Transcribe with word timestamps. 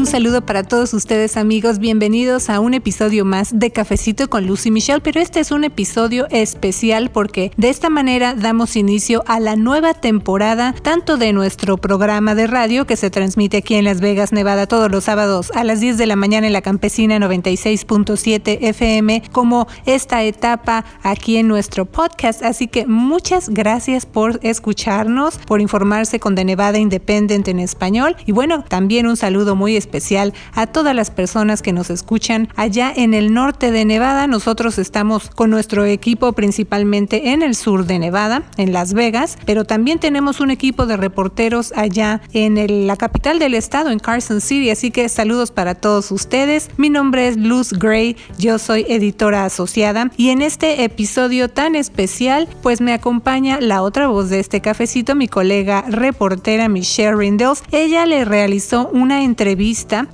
Un 0.00 0.06
saludo 0.06 0.40
para 0.40 0.62
todos 0.62 0.94
ustedes 0.94 1.36
amigos, 1.36 1.78
bienvenidos 1.78 2.48
a 2.48 2.60
un 2.60 2.72
episodio 2.72 3.26
más 3.26 3.50
de 3.58 3.70
Cafecito 3.70 4.30
con 4.30 4.46
Lucy 4.46 4.70
Michelle, 4.70 5.02
pero 5.02 5.20
este 5.20 5.40
es 5.40 5.50
un 5.50 5.62
episodio 5.62 6.26
especial 6.30 7.10
porque 7.10 7.52
de 7.58 7.68
esta 7.68 7.90
manera 7.90 8.32
damos 8.32 8.76
inicio 8.76 9.22
a 9.26 9.40
la 9.40 9.56
nueva 9.56 9.92
temporada 9.92 10.74
tanto 10.82 11.18
de 11.18 11.34
nuestro 11.34 11.76
programa 11.76 12.34
de 12.34 12.46
radio 12.46 12.86
que 12.86 12.96
se 12.96 13.10
transmite 13.10 13.58
aquí 13.58 13.74
en 13.74 13.84
Las 13.84 14.00
Vegas, 14.00 14.32
Nevada 14.32 14.66
todos 14.66 14.90
los 14.90 15.04
sábados 15.04 15.52
a 15.54 15.64
las 15.64 15.80
10 15.80 15.98
de 15.98 16.06
la 16.06 16.16
mañana 16.16 16.46
en 16.46 16.54
la 16.54 16.62
campesina 16.62 17.18
96.7 17.18 18.56
FM 18.62 19.24
como 19.32 19.68
esta 19.84 20.22
etapa 20.22 20.86
aquí 21.02 21.36
en 21.36 21.46
nuestro 21.46 21.84
podcast, 21.84 22.42
así 22.42 22.68
que 22.68 22.86
muchas 22.86 23.50
gracias 23.50 24.06
por 24.06 24.40
escucharnos, 24.42 25.36
por 25.36 25.60
informarse 25.60 26.18
con 26.20 26.34
The 26.36 26.46
Nevada 26.46 26.78
Independent 26.78 27.48
en 27.48 27.58
español. 27.58 28.16
Y 28.24 28.32
bueno, 28.32 28.64
también 28.66 29.06
un 29.06 29.18
saludo 29.18 29.56
muy 29.56 29.76
especial 29.76 29.90
especial 30.00 30.32
a 30.54 30.66
todas 30.66 30.94
las 30.94 31.10
personas 31.10 31.60
que 31.60 31.74
nos 31.74 31.90
escuchan 31.90 32.48
allá 32.56 32.90
en 32.94 33.12
el 33.12 33.34
norte 33.34 33.70
de 33.70 33.84
Nevada. 33.84 34.26
Nosotros 34.26 34.78
estamos 34.78 35.28
con 35.28 35.50
nuestro 35.50 35.84
equipo 35.84 36.32
principalmente 36.32 37.32
en 37.32 37.42
el 37.42 37.54
sur 37.54 37.84
de 37.84 37.98
Nevada, 37.98 38.44
en 38.56 38.72
Las 38.72 38.94
Vegas, 38.94 39.36
pero 39.44 39.64
también 39.64 39.98
tenemos 39.98 40.40
un 40.40 40.50
equipo 40.50 40.86
de 40.86 40.96
reporteros 40.96 41.72
allá 41.76 42.22
en 42.32 42.86
la 42.86 42.96
capital 42.96 43.38
del 43.38 43.54
estado, 43.54 43.90
en 43.90 43.98
Carson 43.98 44.40
City. 44.40 44.70
Así 44.70 44.90
que 44.90 45.08
saludos 45.10 45.50
para 45.50 45.74
todos 45.74 46.10
ustedes. 46.10 46.70
Mi 46.78 46.88
nombre 46.88 47.28
es 47.28 47.36
Luz 47.36 47.74
Gray, 47.74 48.16
yo 48.38 48.58
soy 48.58 48.86
editora 48.88 49.44
asociada 49.44 50.10
y 50.16 50.30
en 50.30 50.40
este 50.40 50.84
episodio 50.84 51.50
tan 51.50 51.74
especial, 51.74 52.48
pues 52.62 52.80
me 52.80 52.94
acompaña 52.94 53.60
la 53.60 53.82
otra 53.82 54.08
voz 54.08 54.30
de 54.30 54.40
este 54.40 54.62
cafecito, 54.62 55.14
mi 55.14 55.28
colega 55.28 55.84
reportera 55.88 56.70
Michelle 56.70 57.16
Rindels. 57.16 57.62
Ella 57.70 58.06
le 58.06 58.24
realizó 58.24 58.88
una 58.94 59.22
entrevista 59.24 59.50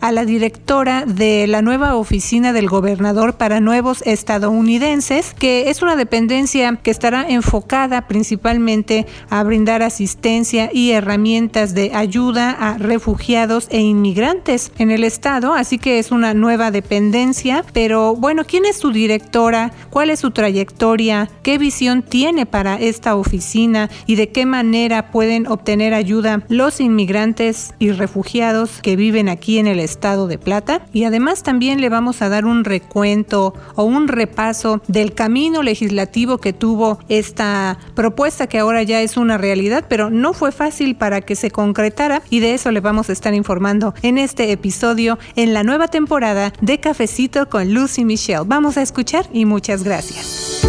a 0.00 0.12
la 0.12 0.24
directora 0.24 1.04
de 1.06 1.48
la 1.48 1.60
nueva 1.60 1.96
oficina 1.96 2.52
del 2.52 2.68
gobernador 2.68 3.34
para 3.34 3.58
nuevos 3.58 4.00
estadounidenses, 4.06 5.34
que 5.34 5.70
es 5.70 5.82
una 5.82 5.96
dependencia 5.96 6.78
que 6.80 6.92
estará 6.92 7.28
enfocada 7.28 8.06
principalmente 8.06 9.06
a 9.28 9.42
brindar 9.42 9.82
asistencia 9.82 10.70
y 10.72 10.92
herramientas 10.92 11.74
de 11.74 11.90
ayuda 11.94 12.50
a 12.52 12.78
refugiados 12.78 13.66
e 13.70 13.80
inmigrantes 13.80 14.70
en 14.78 14.92
el 14.92 15.02
estado, 15.02 15.52
así 15.52 15.78
que 15.78 15.98
es 15.98 16.12
una 16.12 16.32
nueva 16.32 16.70
dependencia, 16.70 17.64
pero 17.72 18.14
bueno, 18.14 18.44
¿quién 18.44 18.66
es 18.66 18.76
su 18.76 18.92
directora? 18.92 19.72
¿Cuál 19.90 20.10
es 20.10 20.20
su 20.20 20.30
trayectoria? 20.30 21.28
¿Qué 21.42 21.58
visión 21.58 22.02
tiene 22.02 22.46
para 22.46 22.76
esta 22.76 23.16
oficina 23.16 23.90
y 24.06 24.14
de 24.14 24.28
qué 24.28 24.46
manera 24.46 25.10
pueden 25.10 25.48
obtener 25.48 25.92
ayuda 25.92 26.44
los 26.48 26.80
inmigrantes 26.80 27.74
y 27.80 27.90
refugiados 27.90 28.80
que 28.80 28.94
viven 28.94 29.28
aquí 29.28 29.55
en 29.58 29.66
el 29.66 29.80
estado 29.80 30.26
de 30.26 30.38
Plata 30.38 30.82
y 30.92 31.04
además 31.04 31.42
también 31.42 31.80
le 31.80 31.88
vamos 31.88 32.22
a 32.22 32.28
dar 32.28 32.44
un 32.44 32.64
recuento 32.64 33.54
o 33.74 33.84
un 33.84 34.08
repaso 34.08 34.82
del 34.88 35.14
camino 35.14 35.62
legislativo 35.62 36.38
que 36.38 36.52
tuvo 36.52 36.98
esta 37.08 37.78
propuesta 37.94 38.46
que 38.46 38.58
ahora 38.58 38.82
ya 38.82 39.02
es 39.02 39.16
una 39.16 39.38
realidad, 39.38 39.84
pero 39.88 40.10
no 40.10 40.32
fue 40.32 40.52
fácil 40.52 40.96
para 40.96 41.20
que 41.20 41.36
se 41.36 41.50
concretara 41.50 42.22
y 42.30 42.40
de 42.40 42.54
eso 42.54 42.70
le 42.70 42.80
vamos 42.80 43.08
a 43.08 43.12
estar 43.12 43.34
informando 43.34 43.94
en 44.02 44.18
este 44.18 44.52
episodio 44.52 45.18
en 45.34 45.54
la 45.54 45.62
nueva 45.62 45.88
temporada 45.88 46.52
de 46.60 46.78
Cafecito 46.78 47.48
con 47.48 47.72
Lucy 47.72 48.04
Michelle. 48.04 48.44
Vamos 48.46 48.76
a 48.76 48.82
escuchar 48.82 49.26
y 49.32 49.44
muchas 49.44 49.82
gracias. 49.82 50.66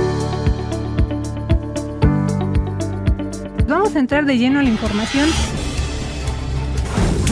Vamos 3.67 3.95
a 3.95 3.99
entrar 3.99 4.25
de 4.25 4.37
lleno 4.37 4.59
a 4.59 4.63
la 4.63 4.69
información 4.69 5.29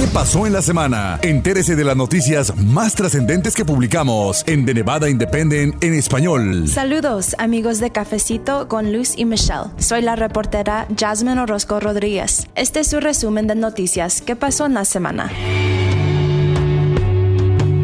¿Qué 0.05 0.11
pasó 0.11 0.45
en 0.45 0.53
la 0.53 0.61
semana? 0.61 1.19
Entérese 1.23 1.75
de 1.75 1.83
las 1.83 1.97
noticias 1.97 2.55
más 2.57 2.93
trascendentes 2.93 3.55
que 3.55 3.65
publicamos 3.65 4.43
en 4.45 4.63
The 4.63 4.75
Nevada 4.75 5.09
Independent 5.09 5.83
en 5.83 5.95
español. 5.95 6.67
Saludos, 6.67 7.35
amigos 7.39 7.79
de 7.79 7.89
Cafecito 7.89 8.67
con 8.67 8.93
Luz 8.93 9.17
y 9.17 9.25
Michelle. 9.25 9.71
Soy 9.79 10.03
la 10.03 10.15
reportera 10.15 10.87
Jasmine 10.95 11.41
Orozco 11.41 11.79
Rodríguez. 11.79 12.45
Este 12.53 12.81
es 12.81 12.87
su 12.87 12.99
resumen 12.99 13.47
de 13.47 13.55
noticias 13.55 14.21
que 14.21 14.35
pasó 14.35 14.67
en 14.67 14.75
la 14.75 14.85
semana. 14.85 15.31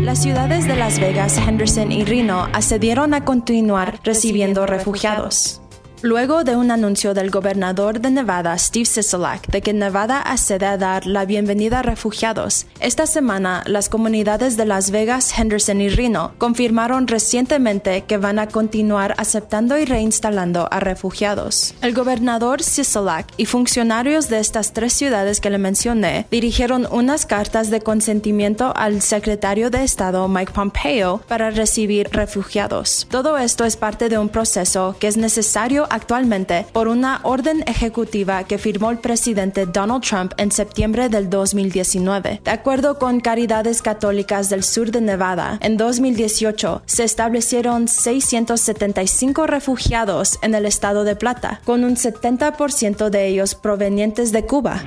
Las 0.03 0.21
ciudades 0.21 0.67
de 0.67 0.75
Las 0.75 0.99
Vegas, 0.99 1.39
Henderson 1.39 1.91
y 1.91 2.05
Reno 2.05 2.47
accedieron 2.53 3.15
a 3.15 3.25
continuar 3.25 3.99
recibiendo 4.03 4.67
refugiados. 4.67 5.60
Luego 6.03 6.43
de 6.43 6.55
un 6.55 6.71
anuncio 6.71 7.13
del 7.13 7.29
gobernador 7.29 8.01
de 8.01 8.09
Nevada, 8.09 8.57
Steve 8.57 8.85
Sisolak, 8.85 9.45
de 9.51 9.61
que 9.61 9.71
Nevada 9.71 10.19
accede 10.19 10.65
a 10.65 10.75
dar 10.75 11.05
la 11.05 11.25
bienvenida 11.25 11.79
a 11.79 11.81
refugiados, 11.83 12.65
esta 12.79 13.05
semana 13.05 13.61
las 13.67 13.87
comunidades 13.87 14.57
de 14.57 14.65
Las 14.65 14.89
Vegas, 14.89 15.37
Henderson 15.37 15.79
y 15.79 15.89
Reno 15.89 16.31
confirmaron 16.39 17.07
recientemente 17.07 18.03
que 18.05 18.17
van 18.17 18.39
a 18.39 18.47
continuar 18.47 19.13
aceptando 19.19 19.77
y 19.77 19.85
reinstalando 19.85 20.67
a 20.71 20.79
refugiados. 20.79 21.75
El 21.83 21.93
gobernador 21.93 22.63
Sisolak 22.63 23.27
y 23.37 23.45
funcionarios 23.45 24.27
de 24.27 24.39
estas 24.39 24.73
tres 24.73 24.93
ciudades 24.93 25.39
que 25.39 25.51
le 25.51 25.59
mencioné 25.59 26.25
dirigieron 26.31 26.87
unas 26.89 27.27
cartas 27.27 27.69
de 27.69 27.81
consentimiento 27.81 28.73
al 28.75 29.03
secretario 29.03 29.69
de 29.69 29.83
Estado 29.83 30.27
Mike 30.27 30.53
Pompeo 30.53 31.21
para 31.27 31.51
recibir 31.51 32.09
refugiados. 32.11 33.05
Todo 33.11 33.37
esto 33.37 33.65
es 33.65 33.77
parte 33.77 34.09
de 34.09 34.17
un 34.17 34.29
proceso 34.29 34.95
que 34.99 35.07
es 35.07 35.17
necesario 35.17 35.90
actualmente 35.91 36.65
por 36.73 36.87
una 36.87 37.19
orden 37.23 37.63
ejecutiva 37.67 38.43
que 38.45 38.57
firmó 38.57 38.91
el 38.91 38.99
presidente 38.99 39.65
Donald 39.65 40.03
Trump 40.03 40.33
en 40.37 40.51
septiembre 40.51 41.09
del 41.09 41.29
2019. 41.29 42.41
De 42.43 42.51
acuerdo 42.51 42.97
con 42.97 43.19
Caridades 43.19 43.81
Católicas 43.81 44.49
del 44.49 44.63
Sur 44.63 44.91
de 44.91 45.01
Nevada, 45.01 45.59
en 45.61 45.77
2018 45.77 46.83
se 46.85 47.03
establecieron 47.03 47.87
675 47.87 49.47
refugiados 49.47 50.39
en 50.41 50.55
el 50.55 50.65
estado 50.65 51.03
de 51.03 51.15
Plata, 51.15 51.61
con 51.65 51.83
un 51.83 51.95
70% 51.95 53.09
de 53.09 53.27
ellos 53.27 53.55
provenientes 53.55 54.31
de 54.31 54.45
Cuba. 54.45 54.83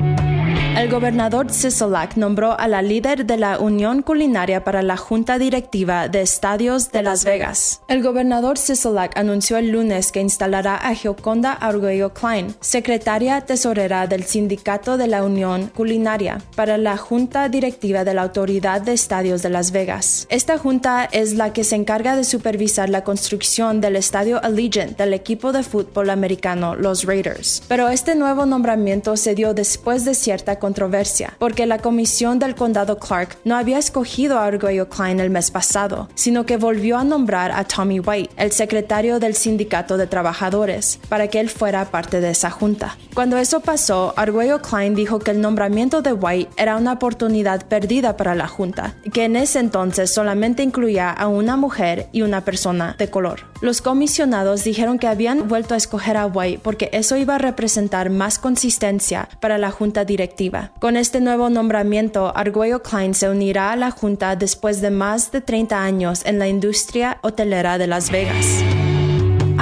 El 0.77 0.91
gobernador 0.91 1.53
Sisolak 1.53 2.17
nombró 2.17 2.59
a 2.59 2.67
la 2.67 2.83
líder 2.83 3.27
de 3.27 3.37
la 3.37 3.61
Unión 3.61 4.03
Culinaria 4.03 4.65
para 4.65 4.83
la 4.83 4.97
Junta 4.97 5.39
Directiva 5.39 6.09
de 6.09 6.21
Estadios 6.21 6.91
de 6.91 7.03
Las 7.03 7.25
Vegas. 7.25 7.81
El 7.87 8.03
gobernador 8.03 8.59
Sisolak 8.59 9.17
anunció 9.17 9.57
el 9.57 9.71
lunes 9.71 10.11
que 10.11 10.21
instalará 10.21 10.77
Gioconda 10.95 11.53
Arguello 11.53 12.13
Klein, 12.13 12.55
secretaria 12.61 13.41
tesorera 13.43 14.07
del 14.07 14.25
Sindicato 14.25 14.97
de 14.97 15.07
la 15.07 15.23
Unión 15.25 15.71
Culinaria, 15.75 16.41
para 16.57 16.79
la 16.79 16.97
Junta 16.97 17.49
Directiva 17.49 18.05
de 18.05 18.15
la 18.15 18.23
Autoridad 18.23 18.81
de 18.81 18.93
Estadios 18.93 19.43
de 19.43 19.51
Las 19.51 19.73
Vegas. 19.73 20.27
Esta 20.31 20.59
junta 20.59 21.09
es 21.11 21.35
la 21.35 21.53
que 21.53 21.65
se 21.65 21.77
encarga 21.77 22.17
de 22.17 22.25
supervisar 22.25 22.89
la 22.89 23.05
construcción 23.05 23.81
del 23.81 23.97
estadio 23.97 24.43
Allegiant 24.43 24.97
del 24.97 25.15
equipo 25.15 25.53
de 25.53 25.63
fútbol 25.63 26.11
americano, 26.11 26.75
los 26.75 27.05
Raiders. 27.05 27.63
Pero 27.69 27.89
este 27.89 28.15
nuevo 28.15 28.47
nombramiento 28.47 29.17
se 29.17 29.35
dio 29.35 29.55
después 29.55 30.05
de 30.05 30.15
cierta 30.15 30.59
controversia, 30.59 31.35
porque 31.39 31.67
la 31.67 31.79
comisión 31.79 32.39
del 32.39 32.55
condado 32.55 32.99
Clark 32.99 33.37
no 33.45 33.57
había 33.57 33.79
escogido 33.79 34.39
a 34.39 34.47
Arguello 34.47 34.89
Klein 34.89 35.21
el 35.21 35.31
mes 35.31 35.51
pasado, 35.51 36.09
sino 36.15 36.47
que 36.47 36.57
volvió 36.57 36.99
a 36.99 37.05
nombrar 37.05 37.53
a 37.53 37.65
Tommy 37.65 38.01
White, 38.01 38.35
el 38.37 38.53
secretario 38.53 39.19
del 39.19 39.35
Sindicato 39.35 39.97
de 39.97 40.07
Trabajadores, 40.07 40.84
para 41.09 41.29
que 41.29 41.41
él 41.41 41.51
fuera 41.51 41.85
parte 41.91 42.21
de 42.21 42.31
esa 42.31 42.51
junta. 42.51 42.97
Cuando 43.15 43.37
eso 43.37 43.61
pasó, 43.61 44.15
Arguello 44.17 44.61
Klein 44.61 44.95
dijo 44.95 45.19
que 45.19 45.31
el 45.31 45.41
nombramiento 45.41 46.03
de 46.03 46.13
White 46.13 46.51
era 46.57 46.77
una 46.77 46.93
oportunidad 46.93 47.67
perdida 47.67 48.17
para 48.17 48.35
la 48.35 48.49
junta, 48.49 48.95
que 49.13 49.25
en 49.25 49.37
ese 49.37 49.59
entonces 49.59 50.13
solamente 50.13 50.63
incluía 50.63 51.11
a 51.11 51.29
una 51.29 51.57
mujer 51.57 52.09
y 52.13 52.23
una 52.23 52.45
persona 52.45 52.97
de 52.99 53.11
color. 53.11 53.41
Los 53.61 53.81
comisionados 53.81 54.65
dijeron 54.65 54.99
que 54.99 55.07
habían 55.07 55.49
vuelto 55.49 55.75
a 55.75 55.79
escoger 55.79 56.17
a 56.17 56.27
White 56.27 56.61
porque 56.63 56.91
eso 56.93 57.17
iba 57.17 57.37
a 57.37 57.39
representar 57.39 58.11
más 58.11 58.39
consistencia 58.39 59.29
para 59.41 59.59
la 59.59 59.71
junta 59.71 60.05
directiva 60.05 60.73
con 60.79 60.97
este 60.97 61.21
nuevo 61.21 61.51
nombramiento, 61.51 62.33
Arguello 62.37 62.83
Klein 62.83 63.15
se 63.15 63.29
unirá 63.29 63.73
a 63.73 63.77
la 63.77 63.91
Junta 63.91 64.37
después 64.37 64.81
de 64.81 64.91
más 64.91 65.33
de 65.33 65.41
30 65.41 65.83
años 65.83 66.23
en 66.25 66.39
la 66.39 66.49
industria 66.49 67.19
hotelera 67.23 67.79
de 67.79 67.87
Las 67.87 68.11
Vegas. 68.11 68.63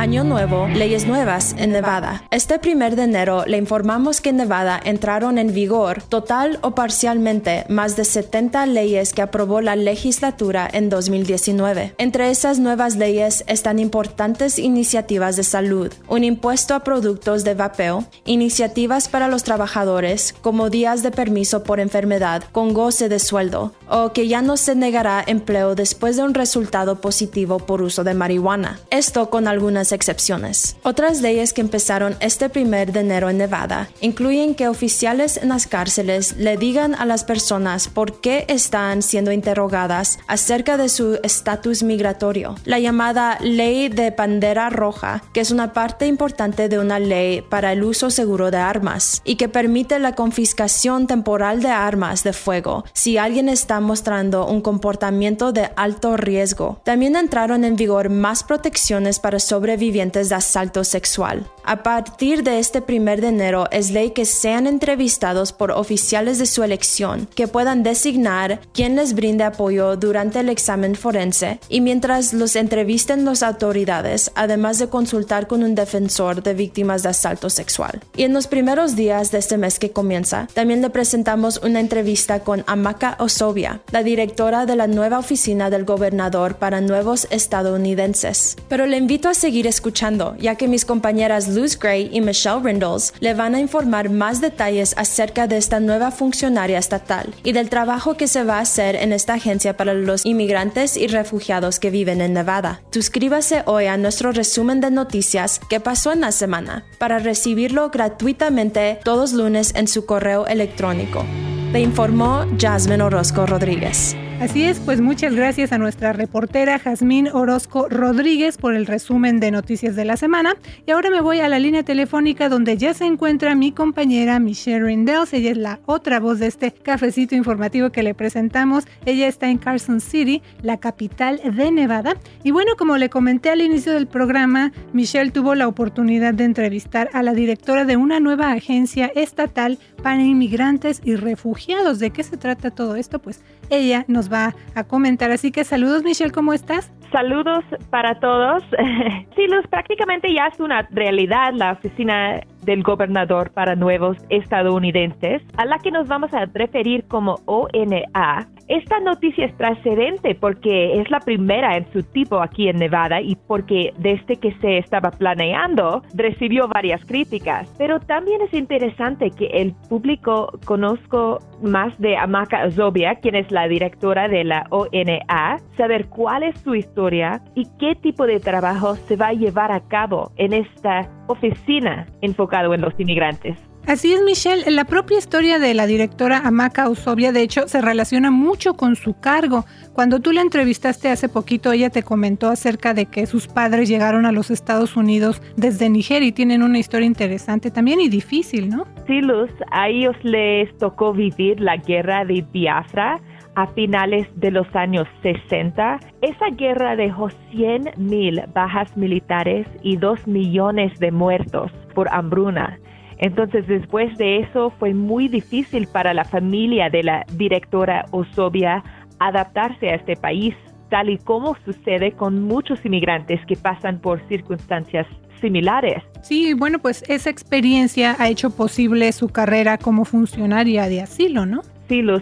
Año 0.03 0.25
Nuevo, 0.25 0.67
leyes 0.67 1.07
nuevas 1.07 1.55
en 1.59 1.71
Nevada. 1.71 2.25
Este 2.33 2.59
primer 2.59 2.97
de 2.97 3.05
enero 3.05 3.45
le 3.47 3.57
informamos 3.57 4.21
que 4.21 4.31
en 4.31 4.39
Nevada 4.39 4.81
entraron 4.85 5.39
en 5.39 5.55
vigor, 5.55 6.03
total 6.03 6.59
o 6.63 6.75
parcialmente, 6.75 7.65
más 7.69 7.95
de 7.95 8.05
70 8.05 8.67
leyes 8.67 9.13
que 9.13 9.23
aprobó 9.23 9.61
la 9.61 9.77
legislatura 9.77 10.69
en 10.73 10.89
2019. 10.89 11.95
Entre 11.99 12.31
esas 12.31 12.59
nuevas 12.59 12.97
leyes 12.97 13.45
están 13.47 13.79
importantes 13.79 14.59
iniciativas 14.59 15.37
de 15.37 15.45
salud, 15.45 15.93
un 16.09 16.25
impuesto 16.25 16.75
a 16.75 16.81
productos 16.81 17.45
de 17.45 17.55
vapeo, 17.55 18.05
iniciativas 18.25 19.07
para 19.07 19.29
los 19.29 19.45
trabajadores, 19.45 20.35
como 20.43 20.69
días 20.69 21.05
de 21.05 21.13
permiso 21.13 21.63
por 21.63 21.79
enfermedad 21.79 22.43
con 22.51 22.75
goce 22.75 23.09
de 23.09 23.21
sueldo, 23.21 23.73
o 23.89 24.13
que 24.13 24.27
ya 24.27 24.43
no 24.43 24.57
se 24.57 24.75
negará 24.75 25.23
empleo 25.25 25.77
después 25.77 26.17
de 26.17 26.25
un 26.25 26.35
resultado 26.35 27.01
positivo 27.01 27.61
por 27.61 27.83
uso 27.83 28.03
de 28.03 28.15
marihuana. 28.15 28.81
Esto 28.91 29.31
con 29.31 29.47
algunas 29.47 29.92
excepciones. 29.93 30.77
Otras 30.83 31.21
leyes 31.21 31.53
que 31.53 31.61
empezaron 31.61 32.17
este 32.21 32.49
primer 32.49 32.93
de 32.93 33.01
enero 33.01 33.31
en 33.31 33.39
Nevada 33.39 33.89
incluyen 34.01 34.55
que 34.55 34.69
oficiales 34.69 35.37
en 35.37 35.51
las 35.51 35.67
cárceles 35.67 36.37
le 36.37 36.57
digan 36.57 36.95
a 36.95 37.05
las 37.05 37.25
personas 37.25 37.89
por 37.89 38.21
qué 38.21 38.45
están 38.49 39.03
siendo 39.03 39.33
interrogadas 39.33 40.19
acerca 40.27 40.77
de 40.77 40.89
su 40.89 41.19
estatus 41.23 41.83
migratorio. 41.83 42.55
La 42.65 42.79
llamada 42.79 43.39
ley 43.41 43.89
de 43.89 44.11
bandera 44.11 44.71
roja, 44.71 45.23
que 45.33 45.41
es 45.41 45.51
una 45.51 45.73
parte 45.73 46.07
importante 46.07 46.69
de 46.69 46.79
una 46.79 46.99
ley 46.99 47.43
para 47.43 47.73
el 47.73 47.85
uso 47.85 48.11
seguro 48.11 48.51
de 48.51 48.59
armas 48.59 49.21
y 49.25 49.37
que 49.37 49.49
permite 49.49 49.99
la 49.99 50.15
confiscación 50.15 51.07
temporal 51.07 51.63
de 51.63 51.69
armas 51.69 52.25
de 52.25 52.33
fuego 52.33 52.85
si 52.93 53.19
alguien 53.19 53.49
está 53.49 53.81
mostrando 53.81 54.47
un 54.47 54.61
comportamiento 54.61 55.53
de 55.53 55.71
alto 55.77 56.17
riesgo. 56.17 56.81
También 56.85 57.17
entraron 57.17 57.65
en 57.65 57.77
vigor 57.77 58.11
más 58.11 58.45
protecciones 58.45 59.21
para 59.21 59.39
sobrevivientes 59.83 60.29
de 60.29 60.37
asalto 60.37 60.85
sexual. 60.85 61.45
A 61.65 61.85
partir 61.85 62.43
de 62.43 62.59
este 62.59 62.83
primer 62.83 63.21
de 63.21 63.29
enero 63.29 63.69
es 63.71 63.93
ley 63.93 64.11
que 64.11 64.25
sean 64.25 64.67
entrevistados 64.67 65.53
por 65.53 65.71
oficiales 65.71 66.39
de 66.39 66.47
su 66.47 66.65
elección 66.65 67.29
que 67.37 67.47
puedan 67.47 67.85
designar 67.85 68.61
quién 68.73 68.97
les 68.97 69.15
brinde 69.15 69.45
apoyo 69.45 69.97
durante 69.97 70.41
el 70.41 70.49
examen 70.49 70.97
forense 70.97 71.61
y 71.69 71.81
mientras 71.81 72.33
los 72.33 72.57
entrevisten 72.57 73.25
las 73.25 73.45
autoridades, 73.45 74.33
además 74.35 74.81
de 74.81 74.89
consultar 74.89 75.47
con 75.47 75.63
un 75.63 75.77
defensor 75.77 76.43
de 76.43 76.55
víctimas 76.55 77.05
de 77.05 77.11
asalto 77.11 77.49
sexual. 77.49 78.01
Y 78.17 78.25
en 78.25 78.33
los 78.33 78.49
primeros 78.49 78.97
días 78.97 79.31
de 79.31 79.39
este 79.39 79.57
mes 79.57 79.79
que 79.79 79.93
comienza, 79.93 80.49
también 80.55 80.83
le 80.83 80.91
presentamos 80.91 81.61
una 81.63 81.79
entrevista 81.79 82.41
con 82.41 82.65
Amaka 82.67 83.17
Osobia, 83.21 83.83
la 83.93 84.03
directora 84.03 84.67
de 84.67 84.75
la 84.75 84.89
nueva 84.89 85.21
oficina 85.21 85.71
del 85.71 85.85
gobernador 85.85 86.57
para 86.57 86.81
nuevos 86.81 87.29
estadounidenses. 87.31 88.57
Pero 88.69 88.87
le 88.87 88.97
invito 88.97 89.29
a 89.29 89.35
seguir 89.35 89.69
escuchando, 89.69 90.37
ya 90.39 90.57
que 90.57 90.67
mis 90.67 90.85
compañeras 90.85 91.52
Luz 91.55 91.79
Gray 91.79 92.11
y 92.13 92.21
Michelle 92.21 92.61
Rindles 92.63 93.13
le 93.21 93.35
van 93.35 93.55
a 93.55 93.61
informar 93.61 94.11
más 94.11 94.41
detalles 94.41 94.95
acerca 94.97 95.47
de 95.47 95.57
esta 95.57 95.81
nueva 95.81 96.11
funcionaria 96.11 96.79
estatal 96.79 97.35
y 97.45 97.53
del 97.53 97.69
trabajo 97.69 98.17
que 98.17 98.29
se 98.29 98.45
va 98.45 98.59
a 98.59 98.63
hacer 98.63 98.97
en 98.97 99.13
esta 99.13 99.35
agencia 99.35 99.77
para 99.77 99.95
los 99.95 100.25
inmigrantes 100.27 100.97
y 100.97 101.07
refugiados 101.07 101.79
que 101.79 101.91
viven 101.91 102.21
en 102.21 102.33
Nevada. 102.33 102.83
Suscríbase 102.91 103.63
hoy 103.67 103.87
a 103.87 103.97
nuestro 103.97 104.33
resumen 104.33 104.81
de 104.81 104.91
noticias 104.91 105.61
que 105.69 105.81
pasó 105.81 106.13
en 106.13 106.23
la 106.23 106.33
semana 106.33 106.85
para 106.99 107.19
recibirlo 107.19 107.91
gratuitamente 107.91 108.99
todos 109.05 109.33
lunes 109.33 109.73
en 109.75 109.89
su 109.89 110.07
correo 110.07 110.47
electrónico. 110.47 111.25
Le 111.73 111.81
informó 111.81 112.47
Jasmine 112.59 113.03
Orozco 113.03 113.47
Rodríguez. 113.47 114.15
Así 114.43 114.65
es, 114.65 114.81
pues 114.81 115.01
muchas 115.01 115.37
gracias 115.37 115.71
a 115.71 115.79
nuestra 115.79 116.13
reportera 116.13 116.77
Jazmín 116.77 117.29
Orozco 117.29 117.87
Rodríguez 117.89 118.59
por 118.59 118.75
el 118.75 118.87
resumen 118.87 119.39
de 119.39 119.53
noticias 119.53 119.95
de 119.95 120.05
la 120.05 120.17
semana. 120.17 120.57
Y 120.85 120.91
ahora 120.91 121.11
me 121.11 121.21
voy 121.21 121.39
a 121.39 121.49
la 121.49 121.61
línea 121.61 121.85
telefónica 121.85 122.49
donde 122.49 122.77
ya 122.77 122.93
se 122.93 123.05
encuentra 123.05 123.55
mi 123.55 123.71
compañera 123.71 124.41
Michelle 124.41 124.85
Rindels. 124.85 125.33
Ella 125.33 125.53
es 125.53 125.59
la 125.59 125.79
otra 125.87 126.19
voz 126.19 126.41
de 126.41 126.49
este 126.49 126.73
cafecito 126.73 127.37
informativo 127.37 127.91
que 127.91 128.03
le 128.03 128.15
presentamos. 128.15 128.89
Ella 129.07 129.29
está 129.29 129.49
en 129.49 129.59
Carson 129.59 130.01
City, 130.01 130.43
la 130.61 130.79
capital 130.79 131.41
de 131.45 131.71
Nevada. 131.71 132.17
Y 132.43 132.51
bueno, 132.51 132.73
como 132.77 132.97
le 132.97 133.11
comenté 133.11 133.51
al 133.51 133.61
inicio 133.61 133.93
del 133.93 134.09
programa, 134.09 134.73
Michelle 134.93 135.31
tuvo 135.31 135.55
la 135.55 135.69
oportunidad 135.69 136.35
de 136.35 136.43
entrevistar 136.43 137.11
a 137.13 137.23
la 137.23 137.33
directora 137.33 137.85
de 137.85 137.97
una 137.97 138.19
nueva 138.19 138.51
agencia 138.51 139.07
estatal 139.15 139.79
para 140.03 140.21
inmigrantes 140.21 141.01
y 141.05 141.15
refugiados. 141.15 142.01
¿De 142.01 142.11
qué 142.11 142.25
se 142.25 142.37
trata 142.37 142.73
todo 142.73 142.97
esto? 142.97 143.21
Pues 143.21 143.41
ella 143.71 144.05
nos 144.09 144.32
va 144.33 144.55
a 144.75 144.85
comentar. 144.85 145.31
Así 145.31 145.53
que 145.53 145.65
saludos 145.65 146.03
Michelle, 146.03 146.33
¿cómo 146.33 146.53
estás? 146.53 146.93
Saludos 147.13 147.63
para 147.91 148.19
todos. 148.21 148.63
sí, 149.37 149.47
Luz, 149.47 149.67
prácticamente 149.69 150.33
ya 150.33 150.47
es 150.47 150.59
una 150.59 150.89
realidad 150.91 151.53
la 151.55 151.73
oficina 151.73 152.41
del 152.63 152.83
gobernador 152.83 153.51
para 153.51 153.75
nuevos 153.77 154.17
estadounidenses, 154.31 155.43
a 155.57 155.67
la 155.67 155.79
que 155.79 155.91
nos 155.91 156.09
vamos 156.09 156.33
a 156.33 156.47
referir 156.47 157.05
como 157.09 157.39
ONA. 157.45 158.49
Esta 158.73 159.01
noticia 159.01 159.45
es 159.45 159.55
trascendente 159.59 160.35
porque 160.35 160.99
es 160.99 161.11
la 161.11 161.21
primera 161.21 161.77
en 161.77 161.93
su 161.93 162.03
tipo 162.03 162.41
aquí 162.41 162.71
en 162.71 162.79
Nevada 162.79 163.21
y 163.21 163.37
porque 163.37 163.93
desde 163.99 164.37
que 164.37 164.55
se 164.63 164.79
estaba 164.79 165.11
planeando 165.11 166.03
recibió 166.15 166.69
varias 166.69 167.05
críticas. 167.05 167.71
Pero 167.77 168.01
también 168.01 168.41
es 168.41 168.55
interesante 168.55 169.31
que 169.31 169.49
el 169.49 169.75
público 169.91 170.59
conozca 170.65 171.37
más 171.63 171.93
de 171.99 172.17
Amaka 172.17 172.71
Zobia, 172.71 173.17
quien 173.17 173.35
es 173.35 173.51
la 173.51 173.69
directora 173.69 174.27
de 174.29 174.43
la 174.43 174.65
ONA, 174.71 175.59
saber 175.77 176.09
cuál 176.09 176.43
es 176.43 176.59
su 176.61 176.75
historia 176.75 177.43
y 177.55 177.67
qué 177.79 177.95
tipo 177.95 178.27
de 178.27 178.41
trabajo 178.41 178.95
se 178.95 179.17
va 179.17 179.29
a 179.29 179.33
llevar 179.35 179.71
a 179.71 179.87
cabo 179.87 180.33
en 180.37 180.55
esta 180.55 181.11
oficina 181.29 182.07
enfocado 182.23 182.73
en 182.73 182.81
los 182.81 182.99
inmigrantes. 182.99 183.72
Así 183.87 184.13
es, 184.13 184.23
Michelle. 184.23 184.71
La 184.71 184.85
propia 184.85 185.19
historia 185.19 185.59
de 185.59 185.75
la 185.75 185.87
directora 185.87 186.39
Amaka 186.45 186.89
Usobia, 186.89 187.33
de 187.33 187.43
hecho, 187.43 187.67
se 187.67 187.81
relaciona 187.81 188.31
mucho 188.31 188.75
con 188.75 188.95
su 188.95 189.19
cargo. 189.19 189.65
Cuando 189.93 190.21
tú 190.21 190.31
la 190.31 190.41
entrevistaste 190.41 191.09
hace 191.09 191.29
poquito, 191.29 191.73
ella 191.73 191.91
te 191.91 192.05
comentó 192.05 192.49
acerca 192.49 192.95
de 192.95 193.07
que 193.07 193.27
sus 193.27 193.49
padres 193.49 193.89
llegaron 193.89 194.25
a 194.25 194.33
los 194.33 194.51
Estados 194.53 194.97
Unidos 194.97 195.43
desde 195.57 195.91
Nigeria 195.91 196.29
y 196.29 196.33
tienen 196.33 196.63
una 196.63 196.79
historia 196.79 197.07
interesante 197.07 197.73
también 197.73 198.01
y 198.01 198.09
difícil, 198.09 198.69
¿no? 198.71 198.87
Sí, 199.07 199.21
Luz. 199.21 199.51
A 199.73 199.89
ellos 199.89 200.17
les 200.23 200.75
tocó 200.79 201.13
vivir 201.13 201.61
la 201.61 201.77
guerra 201.77 202.25
de 202.25 202.47
Biafra 202.53 203.21
a 203.57 203.67
finales 203.67 204.29
de 204.37 204.53
los 204.53 204.67
años 204.75 205.09
60. 205.23 205.99
Esa 206.23 206.47
guerra 206.57 206.97
dejó 206.97 207.31
100 207.51 207.95
mil 207.97 208.41
bajas 208.55 208.97
militares 208.97 209.67
y 209.83 209.97
2 209.97 210.27
millones 210.27 210.99
de 211.01 211.11
muertos 211.11 211.71
por 211.95 212.09
hambruna. 212.09 212.79
Entonces, 213.23 213.65
después 213.69 214.19
de 214.19 214.41
eso, 214.41 214.71
fue 214.81 214.93
muy 214.93 215.29
difícil 215.29 215.87
para 215.87 216.13
la 216.13 216.25
familia 216.25 216.91
de 216.91 217.05
la 217.05 217.25
directora 217.35 218.05
Osobia 218.11 218.83
adaptarse 219.21 219.91
a 219.91 219.95
este 219.95 220.17
país, 220.17 220.57
tal 220.91 221.09
y 221.09 221.19
como 221.19 221.57
sucede 221.65 222.13
con 222.13 222.43
muchos 222.43 222.85
inmigrantes 222.85 223.41
que 223.47 223.55
pasan 223.55 224.01
por 224.01 224.21
circunstancias 224.27 225.07
similares. 225.41 226.03
Sí, 226.23 226.53
bueno, 226.55 226.81
pues 226.81 227.05
esa 227.07 227.31
experiencia 227.31 228.17
ha 228.19 228.29
hecho 228.29 228.51
posible 228.51 229.13
su 229.13 229.29
carrera 229.29 229.79
como 229.79 230.05
funcionaria 230.05 230.89
de 230.89 231.03
asilo, 231.03 231.47
¿no? 231.47 231.63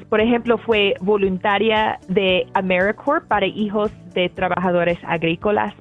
Por 0.09 0.21
ejemplo, 0.21 0.59
fue 0.59 0.95
voluntaria 1.01 2.01
de 2.09 2.45
AmeriCorps 2.55 3.29
para 3.29 3.47
hijos 3.47 3.93
de 4.15 4.29
trabajadores 4.29 4.99
agrícolas 5.07 5.73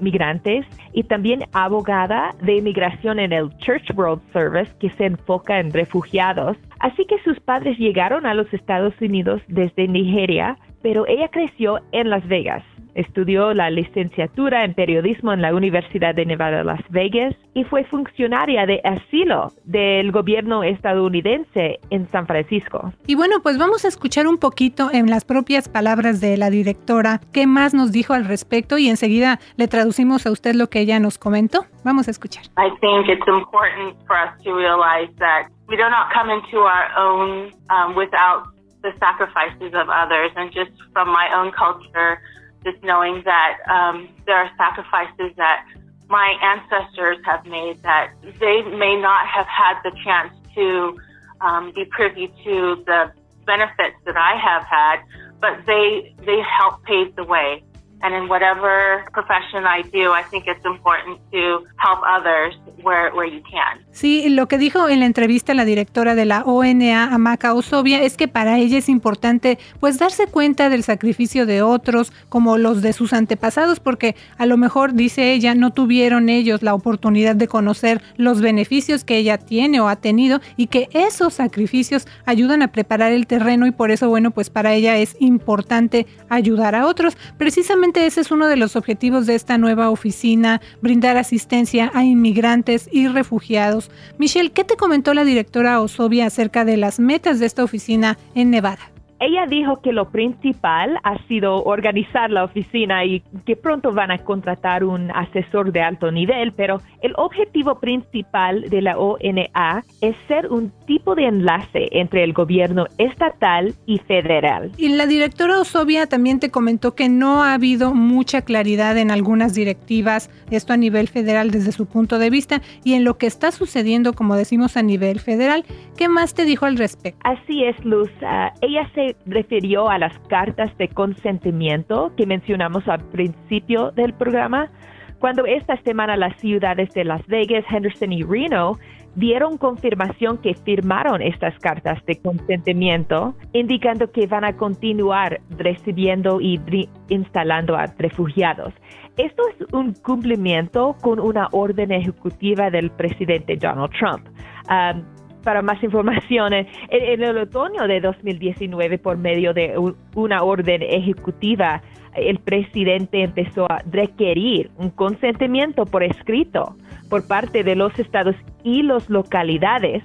migrantes 0.00 0.64
y 0.94 1.02
también 1.02 1.44
abogada 1.52 2.34
de 2.40 2.56
inmigración 2.56 3.18
en 3.18 3.34
el 3.34 3.50
Church 3.58 3.90
World 3.94 4.22
Service 4.32 4.72
que 4.80 4.88
se 4.90 5.04
enfoca 5.04 5.60
en 5.60 5.70
refugiados. 5.72 6.56
Así 6.80 7.04
que 7.04 7.18
sus 7.22 7.38
padres 7.40 7.76
llegaron 7.76 8.24
a 8.24 8.32
los 8.32 8.50
Estados 8.54 8.94
Unidos 9.02 9.42
desde 9.48 9.88
Nigeria, 9.88 10.56
pero 10.84 11.06
ella 11.08 11.28
creció 11.28 11.80
en 11.92 12.10
Las 12.10 12.28
Vegas. 12.28 12.62
Estudió 12.94 13.54
la 13.54 13.70
licenciatura 13.70 14.64
en 14.64 14.74
periodismo 14.74 15.32
en 15.32 15.40
la 15.40 15.54
Universidad 15.54 16.14
de 16.14 16.26
Nevada 16.26 16.62
Las 16.62 16.82
Vegas 16.90 17.34
y 17.54 17.64
fue 17.64 17.84
funcionaria 17.84 18.66
de 18.66 18.82
asilo 18.84 19.50
del 19.64 20.12
gobierno 20.12 20.62
estadounidense 20.62 21.80
en 21.88 22.08
San 22.12 22.26
Francisco. 22.26 22.92
Y 23.06 23.14
bueno, 23.14 23.36
pues 23.42 23.58
vamos 23.58 23.86
a 23.86 23.88
escuchar 23.88 24.26
un 24.26 24.36
poquito 24.36 24.90
en 24.92 25.08
las 25.08 25.24
propias 25.24 25.70
palabras 25.70 26.20
de 26.20 26.36
la 26.36 26.50
directora 26.50 27.20
qué 27.32 27.46
más 27.46 27.72
nos 27.72 27.90
dijo 27.90 28.12
al 28.12 28.26
respecto 28.26 28.76
y 28.76 28.88
enseguida 28.88 29.40
le 29.56 29.66
traducimos 29.68 30.26
a 30.26 30.32
usted 30.32 30.54
lo 30.54 30.68
que 30.68 30.80
ella 30.80 31.00
nos 31.00 31.16
comentó. 31.16 31.64
Vamos 31.82 32.08
a 32.08 32.10
escuchar. 32.10 32.44
I 32.58 32.68
think 32.80 33.08
it's 33.08 33.26
important 33.26 33.96
for 34.06 34.16
us 34.16 34.40
to 34.44 34.54
realize 34.54 35.10
that 35.18 35.48
we 35.66 35.76
do 35.76 35.88
not 35.88 36.12
come 36.12 36.30
into 36.30 36.58
our 36.58 36.90
own 36.96 37.52
um, 37.70 37.96
without 37.96 38.53
the 38.84 38.92
sacrifices 39.00 39.72
of 39.74 39.88
others 39.88 40.30
and 40.36 40.52
just 40.52 40.70
from 40.92 41.08
my 41.08 41.26
own 41.34 41.50
culture 41.50 42.20
just 42.64 42.82
knowing 42.84 43.22
that 43.24 43.58
um, 43.68 44.08
there 44.26 44.36
are 44.36 44.50
sacrifices 44.56 45.32
that 45.36 45.66
my 46.08 46.34
ancestors 46.42 47.18
have 47.24 47.44
made 47.46 47.82
that 47.82 48.12
they 48.40 48.62
may 48.62 48.94
not 49.00 49.26
have 49.26 49.46
had 49.46 49.80
the 49.82 49.92
chance 50.04 50.32
to 50.54 50.98
um, 51.40 51.72
be 51.74 51.84
privy 51.86 52.28
to 52.44 52.82
the 52.86 53.10
benefits 53.46 53.96
that 54.04 54.16
I 54.16 54.36
have 54.36 54.64
had, 54.64 55.00
but 55.40 55.66
they 55.66 56.14
they 56.24 56.40
help 56.40 56.84
pave 56.84 57.16
the 57.16 57.24
way. 57.24 57.64
And 58.02 58.14
in 58.14 58.28
whatever 58.28 59.04
profession 59.12 59.64
I 59.64 59.82
do, 59.82 60.12
I 60.12 60.22
think 60.30 60.44
it's 60.46 60.64
important 60.64 61.20
to 61.32 61.64
help 61.78 62.00
others 62.06 62.54
where, 62.82 63.10
where 63.14 63.26
you 63.26 63.42
can. 63.42 63.80
Sí, 63.92 64.28
lo 64.28 64.46
que 64.46 64.58
dijo 64.58 64.88
en 64.88 65.00
la 65.00 65.06
entrevista 65.06 65.54
la 65.54 65.64
directora 65.64 66.14
de 66.14 66.24
la 66.26 66.42
ONA, 66.42 67.14
Amaka 67.14 67.54
Osobia, 67.54 68.02
es 68.02 68.16
que 68.16 68.28
para 68.28 68.58
ella 68.58 68.76
es 68.76 68.88
importante 68.88 69.58
pues 69.80 69.98
darse 69.98 70.26
cuenta 70.26 70.68
del 70.68 70.82
sacrificio 70.82 71.46
de 71.46 71.62
otros, 71.62 72.12
como 72.28 72.58
los 72.58 72.82
de 72.82 72.92
sus 72.92 73.12
antepasados, 73.12 73.80
porque 73.80 74.16
a 74.36 74.46
lo 74.46 74.56
mejor, 74.56 74.94
dice 74.94 75.32
ella, 75.32 75.54
no 75.54 75.72
tuvieron 75.72 76.28
ellos 76.28 76.62
la 76.62 76.74
oportunidad 76.74 77.36
de 77.36 77.48
conocer 77.48 78.02
los 78.16 78.40
beneficios 78.40 79.04
que 79.04 79.16
ella 79.16 79.38
tiene 79.38 79.80
o 79.80 79.88
ha 79.88 79.96
tenido 79.96 80.40
y 80.56 80.66
que 80.66 80.88
esos 80.92 81.34
sacrificios 81.34 82.06
ayudan 82.26 82.62
a 82.62 82.68
preparar 82.68 83.12
el 83.12 83.26
terreno 83.26 83.66
y 83.66 83.70
por 83.70 83.90
eso, 83.90 84.08
bueno, 84.08 84.30
pues 84.30 84.50
para 84.50 84.74
ella 84.74 84.96
es 84.96 85.16
importante 85.20 86.06
ayudar 86.28 86.74
a 86.74 86.86
otros. 86.86 87.16
Precisamente 87.38 87.83
ese 87.94 88.20
es 88.20 88.30
uno 88.30 88.48
de 88.48 88.56
los 88.56 88.76
objetivos 88.76 89.26
de 89.26 89.34
esta 89.34 89.58
nueva 89.58 89.90
oficina, 89.90 90.60
brindar 90.80 91.16
asistencia 91.16 91.90
a 91.94 92.04
inmigrantes 92.04 92.88
y 92.90 93.08
refugiados. 93.08 93.90
Michelle, 94.18 94.50
¿qué 94.50 94.64
te 94.64 94.76
comentó 94.76 95.12
la 95.14 95.24
directora 95.24 95.80
Osobia 95.80 96.26
acerca 96.26 96.64
de 96.64 96.76
las 96.76 96.98
metas 96.98 97.38
de 97.38 97.46
esta 97.46 97.62
oficina 97.62 98.18
en 98.34 98.50
Nevada? 98.50 98.93
Ella 99.24 99.46
dijo 99.46 99.80
que 99.80 99.94
lo 99.94 100.10
principal 100.10 100.98
ha 101.02 101.16
sido 101.28 101.64
organizar 101.64 102.30
la 102.30 102.44
oficina 102.44 103.06
y 103.06 103.22
que 103.46 103.56
pronto 103.56 103.90
van 103.90 104.10
a 104.10 104.18
contratar 104.18 104.84
un 104.84 105.10
asesor 105.12 105.72
de 105.72 105.80
alto 105.80 106.12
nivel, 106.12 106.52
pero 106.52 106.82
el 107.00 107.14
objetivo 107.16 107.80
principal 107.80 108.68
de 108.68 108.82
la 108.82 108.98
ONA 108.98 109.82
es 110.02 110.14
ser 110.28 110.52
un 110.52 110.70
tipo 110.86 111.14
de 111.14 111.24
enlace 111.24 111.88
entre 111.92 112.22
el 112.22 112.34
gobierno 112.34 112.84
estatal 112.98 113.72
y 113.86 113.96
federal. 114.00 114.72
Y 114.76 114.90
la 114.90 115.06
directora 115.06 115.58
Osobia 115.58 116.06
también 116.06 116.38
te 116.38 116.50
comentó 116.50 116.94
que 116.94 117.08
no 117.08 117.42
ha 117.42 117.54
habido 117.54 117.94
mucha 117.94 118.42
claridad 118.42 118.98
en 118.98 119.10
algunas 119.10 119.54
directivas, 119.54 120.28
esto 120.50 120.74
a 120.74 120.76
nivel 120.76 121.08
federal 121.08 121.50
desde 121.50 121.72
su 121.72 121.86
punto 121.86 122.18
de 122.18 122.28
vista, 122.28 122.60
y 122.84 122.92
en 122.92 123.04
lo 123.04 123.16
que 123.16 123.26
está 123.26 123.52
sucediendo, 123.52 124.12
como 124.12 124.36
decimos, 124.36 124.76
a 124.76 124.82
nivel 124.82 125.18
federal. 125.18 125.64
¿Qué 125.96 126.10
más 126.10 126.34
te 126.34 126.44
dijo 126.44 126.66
al 126.66 126.76
respecto? 126.76 127.18
Así 127.24 127.64
es, 127.64 127.82
Luz. 127.86 128.10
Uh, 128.20 128.50
ella 128.60 128.86
se 128.94 129.13
refirió 129.26 129.88
a 129.88 129.98
las 129.98 130.18
cartas 130.28 130.76
de 130.78 130.88
consentimiento 130.88 132.12
que 132.16 132.26
mencionamos 132.26 132.86
al 132.88 133.00
principio 133.08 133.90
del 133.92 134.14
programa, 134.14 134.70
cuando 135.18 135.46
esta 135.46 135.80
semana 135.82 136.16
las 136.16 136.36
ciudades 136.38 136.90
de 136.90 137.04
Las 137.04 137.26
Vegas, 137.26 137.64
Henderson 137.70 138.12
y 138.12 138.22
Reno 138.22 138.78
dieron 139.14 139.58
confirmación 139.58 140.38
que 140.38 140.54
firmaron 140.54 141.22
estas 141.22 141.58
cartas 141.60 142.04
de 142.06 142.16
consentimiento, 142.20 143.34
indicando 143.52 144.10
que 144.10 144.26
van 144.26 144.44
a 144.44 144.56
continuar 144.56 145.40
recibiendo 145.50 146.40
y 146.40 146.60
instalando 147.08 147.76
a 147.76 147.86
refugiados. 147.98 148.74
Esto 149.16 149.44
es 149.48 149.72
un 149.72 149.94
cumplimiento 149.94 150.96
con 151.00 151.20
una 151.20 151.48
orden 151.52 151.92
ejecutiva 151.92 152.70
del 152.70 152.90
presidente 152.90 153.56
Donald 153.56 153.92
Trump. 153.98 154.26
Um, 154.68 155.04
para 155.44 155.62
más 155.62 155.82
información, 155.84 156.52
en, 156.52 156.66
el 156.90 157.38
otoño 157.38 157.86
de 157.86 158.00
2019, 158.00 158.98
por 158.98 159.16
medio 159.16 159.52
de 159.52 159.74
una 160.14 160.42
orden 160.42 160.82
ejecutiva, 160.82 161.82
el 162.14 162.38
presidente 162.38 163.22
empezó 163.22 163.70
a 163.70 163.82
requerir 163.90 164.70
un 164.78 164.90
consentimiento 164.90 165.84
por 165.84 166.02
escrito 166.02 166.76
por 167.10 167.26
parte 167.26 167.62
de 167.62 167.76
los 167.76 167.96
estados 167.98 168.36
y 168.62 168.82
las 168.82 169.10
localidades 169.10 170.02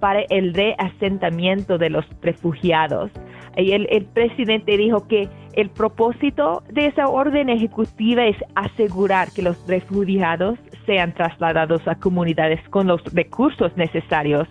para 0.00 0.22
el 0.30 0.54
reasentamiento 0.54 1.78
de 1.78 1.90
los 1.90 2.06
refugiados. 2.22 3.10
Y 3.56 3.72
el, 3.72 4.06
presidente 4.14 4.76
dijo 4.76 5.06
que 5.06 5.28
el 5.52 5.68
propósito 5.70 6.62
de 6.70 6.86
esa 6.86 7.08
orden 7.08 7.50
ejecutiva 7.50 8.24
es 8.24 8.36
asegurar 8.54 9.28
que 9.34 9.42
los 9.42 9.62
refugiados 9.68 10.58
sean 10.86 11.12
trasladados 11.12 11.86
a 11.86 11.96
comunidades 11.96 12.60
con 12.70 12.86
los 12.86 13.02
recursos 13.12 13.76
necesarios 13.76 14.48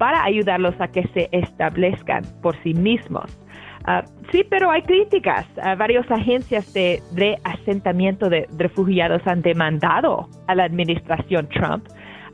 para 0.00 0.24
ayudarlos 0.24 0.74
a 0.80 0.88
que 0.88 1.06
se 1.08 1.28
establezcan 1.30 2.24
por 2.40 2.56
sí 2.62 2.72
mismos. 2.72 3.38
Ah, 3.84 4.02
sí, 4.32 4.46
pero 4.48 4.70
hay 4.70 4.80
críticas. 4.80 5.46
Uh, 5.58 5.76
varias 5.76 6.10
agencias 6.10 6.72
de 6.72 7.02
reasentamiento 7.14 8.30
de 8.30 8.48
refugiados 8.56 9.20
han 9.26 9.42
demandado 9.42 10.26
a 10.46 10.54
la 10.54 10.64
administración 10.64 11.46
Trump 11.50 11.84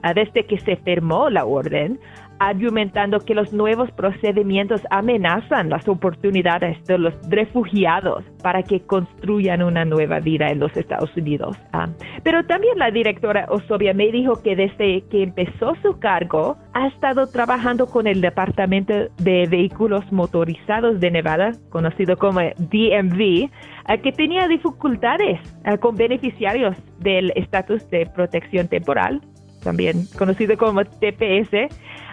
ah, 0.04 0.14
desde 0.14 0.46
que 0.46 0.60
se 0.60 0.76
firmó 0.76 1.28
la 1.28 1.44
orden 1.44 1.98
argumentando 2.38 3.20
que 3.20 3.34
los 3.34 3.52
nuevos 3.52 3.90
procedimientos 3.92 4.80
amenazan 4.90 5.70
las 5.70 5.88
oportunidades 5.88 6.82
de 6.84 6.98
los 6.98 7.14
refugiados 7.28 8.24
para 8.42 8.62
que 8.62 8.80
construyan 8.80 9.62
una 9.62 9.84
nueva 9.84 10.20
vida 10.20 10.48
en 10.48 10.60
los 10.60 10.76
Estados 10.76 11.14
Unidos. 11.16 11.56
Ah, 11.72 11.88
pero 12.22 12.44
también 12.46 12.78
la 12.78 12.90
directora 12.90 13.46
Osobia 13.48 13.94
me 13.94 14.10
dijo 14.10 14.42
que 14.42 14.56
desde 14.56 15.02
que 15.10 15.22
empezó 15.22 15.74
su 15.82 15.98
cargo 15.98 16.56
ha 16.74 16.88
estado 16.88 17.26
trabajando 17.26 17.86
con 17.86 18.06
el 18.06 18.20
Departamento 18.20 18.94
de 19.18 19.46
Vehículos 19.48 20.04
Motorizados 20.12 21.00
de 21.00 21.10
Nevada, 21.10 21.52
conocido 21.70 22.16
como 22.16 22.40
DMV, 22.40 23.50
ah, 23.86 23.96
que 23.98 24.12
tenía 24.12 24.46
dificultades 24.48 25.40
ah, 25.64 25.76
con 25.78 25.96
beneficiarios 25.96 26.76
del 26.98 27.32
estatus 27.34 27.88
de 27.90 28.06
protección 28.06 28.68
temporal 28.68 29.20
también 29.66 30.06
conocido 30.16 30.56
como 30.56 30.84
TPS, 30.84 31.50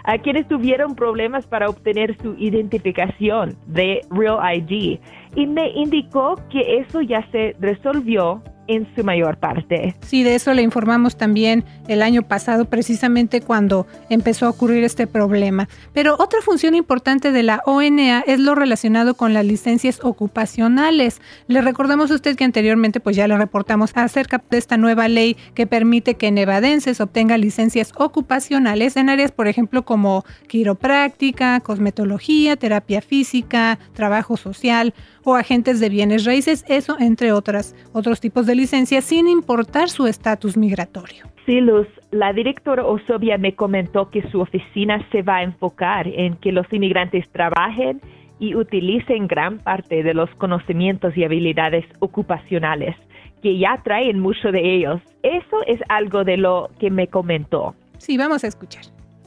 a 0.04 0.18
quienes 0.18 0.46
tuvieron 0.46 0.94
problemas 0.94 1.46
para 1.46 1.68
obtener 1.68 2.16
su 2.22 2.34
identificación 2.38 3.56
de 3.66 4.00
Real 4.10 4.38
ID 4.56 5.00
y 5.34 5.46
me 5.46 5.70
indicó 5.70 6.36
que 6.50 6.78
eso 6.78 7.00
ya 7.00 7.26
se 7.30 7.56
resolvió 7.58 8.42
en 8.66 8.88
su 8.94 9.04
mayor 9.04 9.36
parte. 9.36 9.94
Sí, 10.06 10.22
de 10.22 10.34
eso 10.34 10.54
le 10.54 10.62
informamos 10.62 11.16
también 11.16 11.64
el 11.88 12.02
año 12.02 12.22
pasado, 12.22 12.64
precisamente 12.64 13.40
cuando 13.40 13.86
empezó 14.08 14.46
a 14.46 14.50
ocurrir 14.50 14.84
este 14.84 15.06
problema. 15.06 15.68
Pero 15.92 16.16
otra 16.18 16.40
función 16.40 16.74
importante 16.74 17.32
de 17.32 17.42
la 17.42 17.62
ONA 17.66 18.24
es 18.26 18.40
lo 18.40 18.54
relacionado 18.54 19.14
con 19.14 19.34
las 19.34 19.44
licencias 19.44 20.00
ocupacionales. 20.02 21.20
Le 21.46 21.60
recordamos 21.60 22.10
a 22.10 22.14
usted 22.14 22.36
que 22.36 22.44
anteriormente 22.44 23.00
pues 23.00 23.16
ya 23.16 23.28
le 23.28 23.36
reportamos 23.36 23.92
acerca 23.94 24.42
de 24.50 24.58
esta 24.58 24.76
nueva 24.76 25.08
ley 25.08 25.36
que 25.54 25.66
permite 25.66 26.14
que 26.14 26.30
nevadenses 26.30 27.00
obtengan 27.00 27.40
licencias 27.40 27.92
ocupacionales 27.96 28.96
en 28.96 29.08
áreas, 29.08 29.32
por 29.32 29.48
ejemplo, 29.48 29.84
como 29.84 30.24
quiropráctica, 30.48 31.60
cosmetología, 31.60 32.56
terapia 32.56 33.00
física, 33.00 33.78
trabajo 33.94 34.36
social 34.36 34.94
o 35.24 35.34
agentes 35.34 35.80
de 35.80 35.88
bienes 35.88 36.24
raíces, 36.24 36.64
eso 36.68 36.96
entre 36.98 37.32
otras 37.32 37.74
otros 37.92 38.20
tipos 38.20 38.46
de 38.46 38.54
licencia 38.54 39.00
sin 39.00 39.28
importar 39.28 39.88
su 39.88 40.06
estatus 40.06 40.56
migratorio. 40.56 41.26
Sí, 41.46 41.60
Luz, 41.60 41.86
la 42.10 42.32
directora 42.32 42.84
Osobia 42.86 43.36
me 43.36 43.54
comentó 43.54 44.10
que 44.10 44.22
su 44.30 44.40
oficina 44.40 45.06
se 45.10 45.22
va 45.22 45.36
a 45.36 45.42
enfocar 45.42 46.08
en 46.08 46.36
que 46.36 46.52
los 46.52 46.70
inmigrantes 46.72 47.28
trabajen 47.30 48.00
y 48.38 48.54
utilicen 48.54 49.26
gran 49.26 49.58
parte 49.58 50.02
de 50.02 50.14
los 50.14 50.30
conocimientos 50.36 51.16
y 51.16 51.24
habilidades 51.24 51.84
ocupacionales 52.00 52.96
que 53.42 53.58
ya 53.58 53.78
traen 53.84 54.20
mucho 54.20 54.50
de 54.52 54.76
ellos. 54.76 55.02
Eso 55.22 55.62
es 55.66 55.78
algo 55.90 56.24
de 56.24 56.38
lo 56.38 56.70
que 56.80 56.90
me 56.90 57.08
comentó. 57.08 57.74
Sí, 57.98 58.16
vamos 58.16 58.42
a 58.42 58.46
escuchar. 58.46 58.84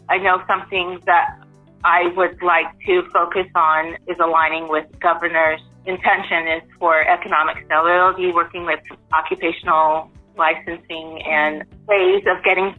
I 0.09 0.19
know 0.19 0.39
something 0.47 0.99
that 1.05 1.37
I 1.83 2.07
would 2.15 2.41
like 2.41 2.69
to 2.87 3.03
focus 3.11 3.47
on 3.53 3.93
is 4.07 4.19
aligning 4.19 4.67
with 4.69 4.85
governors 4.99 5.61
intention 5.87 6.47
is 6.47 6.61
for 6.79 7.01
economic 7.01 7.57
stability, 7.65 8.31
working 8.31 8.65
with 8.65 8.79
occupational 9.13 10.11
licensing 10.37 11.21
and 11.25 11.63
ways 11.87 12.23
of 12.27 12.43
getting 12.43 12.75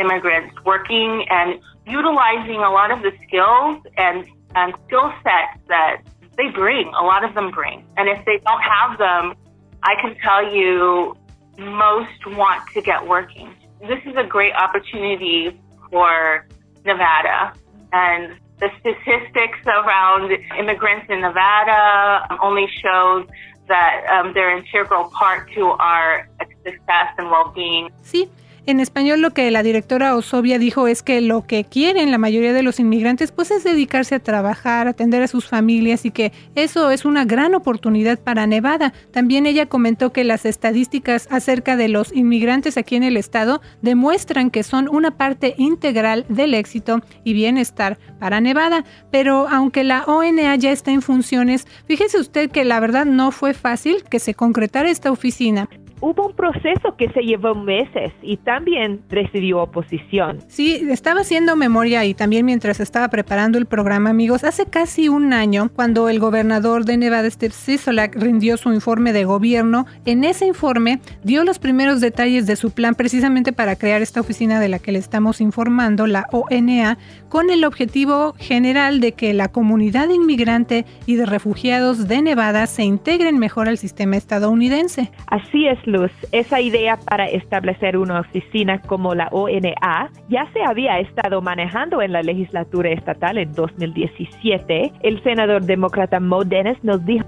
immigrants 0.00 0.54
working 0.64 1.24
and 1.28 1.60
utilizing 1.86 2.56
a 2.56 2.70
lot 2.70 2.90
of 2.90 3.02
the 3.02 3.12
skills 3.26 3.82
and, 3.96 4.26
and 4.54 4.74
skill 4.86 5.12
sets 5.22 5.60
that 5.68 6.02
they 6.36 6.48
bring, 6.54 6.88
a 6.98 7.04
lot 7.04 7.22
of 7.22 7.34
them 7.34 7.50
bring. 7.50 7.84
And 7.96 8.08
if 8.08 8.24
they 8.24 8.38
don't 8.44 8.62
have 8.62 8.98
them, 8.98 9.34
I 9.82 9.94
can 10.00 10.16
tell 10.22 10.52
you 10.52 11.14
most 11.58 12.26
want 12.26 12.62
to 12.72 12.80
get 12.80 13.06
working. 13.06 13.54
This 13.80 13.98
is 14.06 14.14
a 14.16 14.26
great 14.26 14.54
opportunity 14.54 15.60
for 15.90 16.46
Nevada 16.84 17.52
and 17.92 18.38
the 18.60 18.68
statistics 18.80 19.58
around 19.66 20.30
immigrants 20.58 21.06
in 21.08 21.20
Nevada 21.20 22.38
only 22.42 22.66
shows 22.82 23.26
that 23.68 24.04
um, 24.12 24.32
they're 24.34 24.56
integral 24.56 25.10
part 25.10 25.50
to 25.52 25.62
our 25.62 26.28
success 26.64 27.08
and 27.18 27.30
well-being. 27.30 27.88
Sí, 28.02 28.28
En 28.70 28.78
español 28.78 29.20
lo 29.20 29.32
que 29.32 29.50
la 29.50 29.64
directora 29.64 30.14
Osobia 30.14 30.56
dijo 30.60 30.86
es 30.86 31.02
que 31.02 31.20
lo 31.20 31.44
que 31.44 31.64
quieren 31.64 32.12
la 32.12 32.18
mayoría 32.18 32.52
de 32.52 32.62
los 32.62 32.78
inmigrantes 32.78 33.32
pues 33.32 33.50
es 33.50 33.64
dedicarse 33.64 34.14
a 34.14 34.20
trabajar, 34.20 34.86
atender 34.86 35.24
a 35.24 35.26
sus 35.26 35.48
familias 35.48 36.04
y 36.04 36.12
que 36.12 36.30
eso 36.54 36.92
es 36.92 37.04
una 37.04 37.24
gran 37.24 37.56
oportunidad 37.56 38.20
para 38.20 38.46
Nevada. 38.46 38.92
También 39.10 39.46
ella 39.46 39.66
comentó 39.66 40.12
que 40.12 40.22
las 40.22 40.46
estadísticas 40.46 41.26
acerca 41.32 41.76
de 41.76 41.88
los 41.88 42.14
inmigrantes 42.14 42.76
aquí 42.76 42.94
en 42.94 43.02
el 43.02 43.16
estado 43.16 43.60
demuestran 43.82 44.52
que 44.52 44.62
son 44.62 44.88
una 44.88 45.16
parte 45.16 45.56
integral 45.58 46.24
del 46.28 46.54
éxito 46.54 47.00
y 47.24 47.32
bienestar 47.32 47.98
para 48.20 48.40
Nevada. 48.40 48.84
Pero 49.10 49.48
aunque 49.48 49.82
la 49.82 50.04
ONA 50.04 50.54
ya 50.54 50.70
está 50.70 50.92
en 50.92 51.02
funciones, 51.02 51.66
fíjese 51.88 52.20
usted 52.20 52.52
que 52.52 52.62
la 52.62 52.78
verdad 52.78 53.04
no 53.04 53.32
fue 53.32 53.52
fácil 53.52 54.04
que 54.08 54.20
se 54.20 54.34
concretara 54.34 54.90
esta 54.90 55.10
oficina 55.10 55.68
hubo 56.00 56.26
un 56.26 56.34
proceso 56.34 56.96
que 56.96 57.08
se 57.10 57.22
llevó 57.22 57.54
meses 57.54 58.12
y 58.22 58.36
también 58.38 59.00
recibió 59.08 59.62
oposición. 59.62 60.38
Sí, 60.48 60.86
estaba 60.90 61.20
haciendo 61.20 61.56
memoria 61.56 62.04
y 62.04 62.14
también 62.14 62.46
mientras 62.46 62.80
estaba 62.80 63.08
preparando 63.08 63.58
el 63.58 63.66
programa, 63.66 64.10
amigos, 64.10 64.44
hace 64.44 64.66
casi 64.66 65.08
un 65.08 65.32
año, 65.32 65.70
cuando 65.74 66.08
el 66.08 66.18
gobernador 66.18 66.84
de 66.84 66.96
Nevada, 66.96 67.30
Steve 67.30 67.52
Sisolak, 67.52 68.16
rindió 68.16 68.56
su 68.56 68.72
informe 68.72 69.12
de 69.12 69.24
gobierno, 69.24 69.86
en 70.04 70.24
ese 70.24 70.46
informe 70.46 71.00
dio 71.22 71.44
los 71.44 71.58
primeros 71.58 72.00
detalles 72.00 72.46
de 72.46 72.56
su 72.56 72.70
plan 72.70 72.94
precisamente 72.94 73.52
para 73.52 73.76
crear 73.76 74.02
esta 74.02 74.20
oficina 74.20 74.60
de 74.60 74.68
la 74.68 74.78
que 74.78 74.92
le 74.92 74.98
estamos 74.98 75.40
informando, 75.40 76.06
la 76.06 76.26
ONA, 76.32 76.98
con 77.28 77.50
el 77.50 77.64
objetivo 77.64 78.34
general 78.38 79.00
de 79.00 79.12
que 79.12 79.34
la 79.34 79.48
comunidad 79.48 80.08
inmigrante 80.08 80.84
y 81.06 81.16
de 81.16 81.26
refugiados 81.26 82.08
de 82.08 82.22
Nevada 82.22 82.66
se 82.66 82.82
integren 82.82 83.38
mejor 83.38 83.68
al 83.68 83.78
sistema 83.78 84.16
estadounidense. 84.16 85.10
Así 85.26 85.66
es, 85.66 85.78
Luz, 85.92 86.10
esa 86.32 86.60
idea 86.60 86.96
para 86.96 87.26
establecer 87.26 87.96
una 87.96 88.20
oficina 88.20 88.80
como 88.82 89.14
la 89.14 89.28
ONA 89.32 90.10
ya 90.28 90.50
se 90.52 90.62
había 90.62 90.98
estado 90.98 91.40
manejando 91.42 92.02
en 92.02 92.12
la 92.12 92.22
legislatura 92.22 92.90
estatal 92.90 93.38
en 93.38 93.52
2017. 93.52 94.92
El 95.02 95.22
senador 95.22 95.62
demócrata 95.62 96.20
Mo 96.20 96.44
Dennis 96.44 96.82
nos 96.82 97.04
dijo 97.04 97.26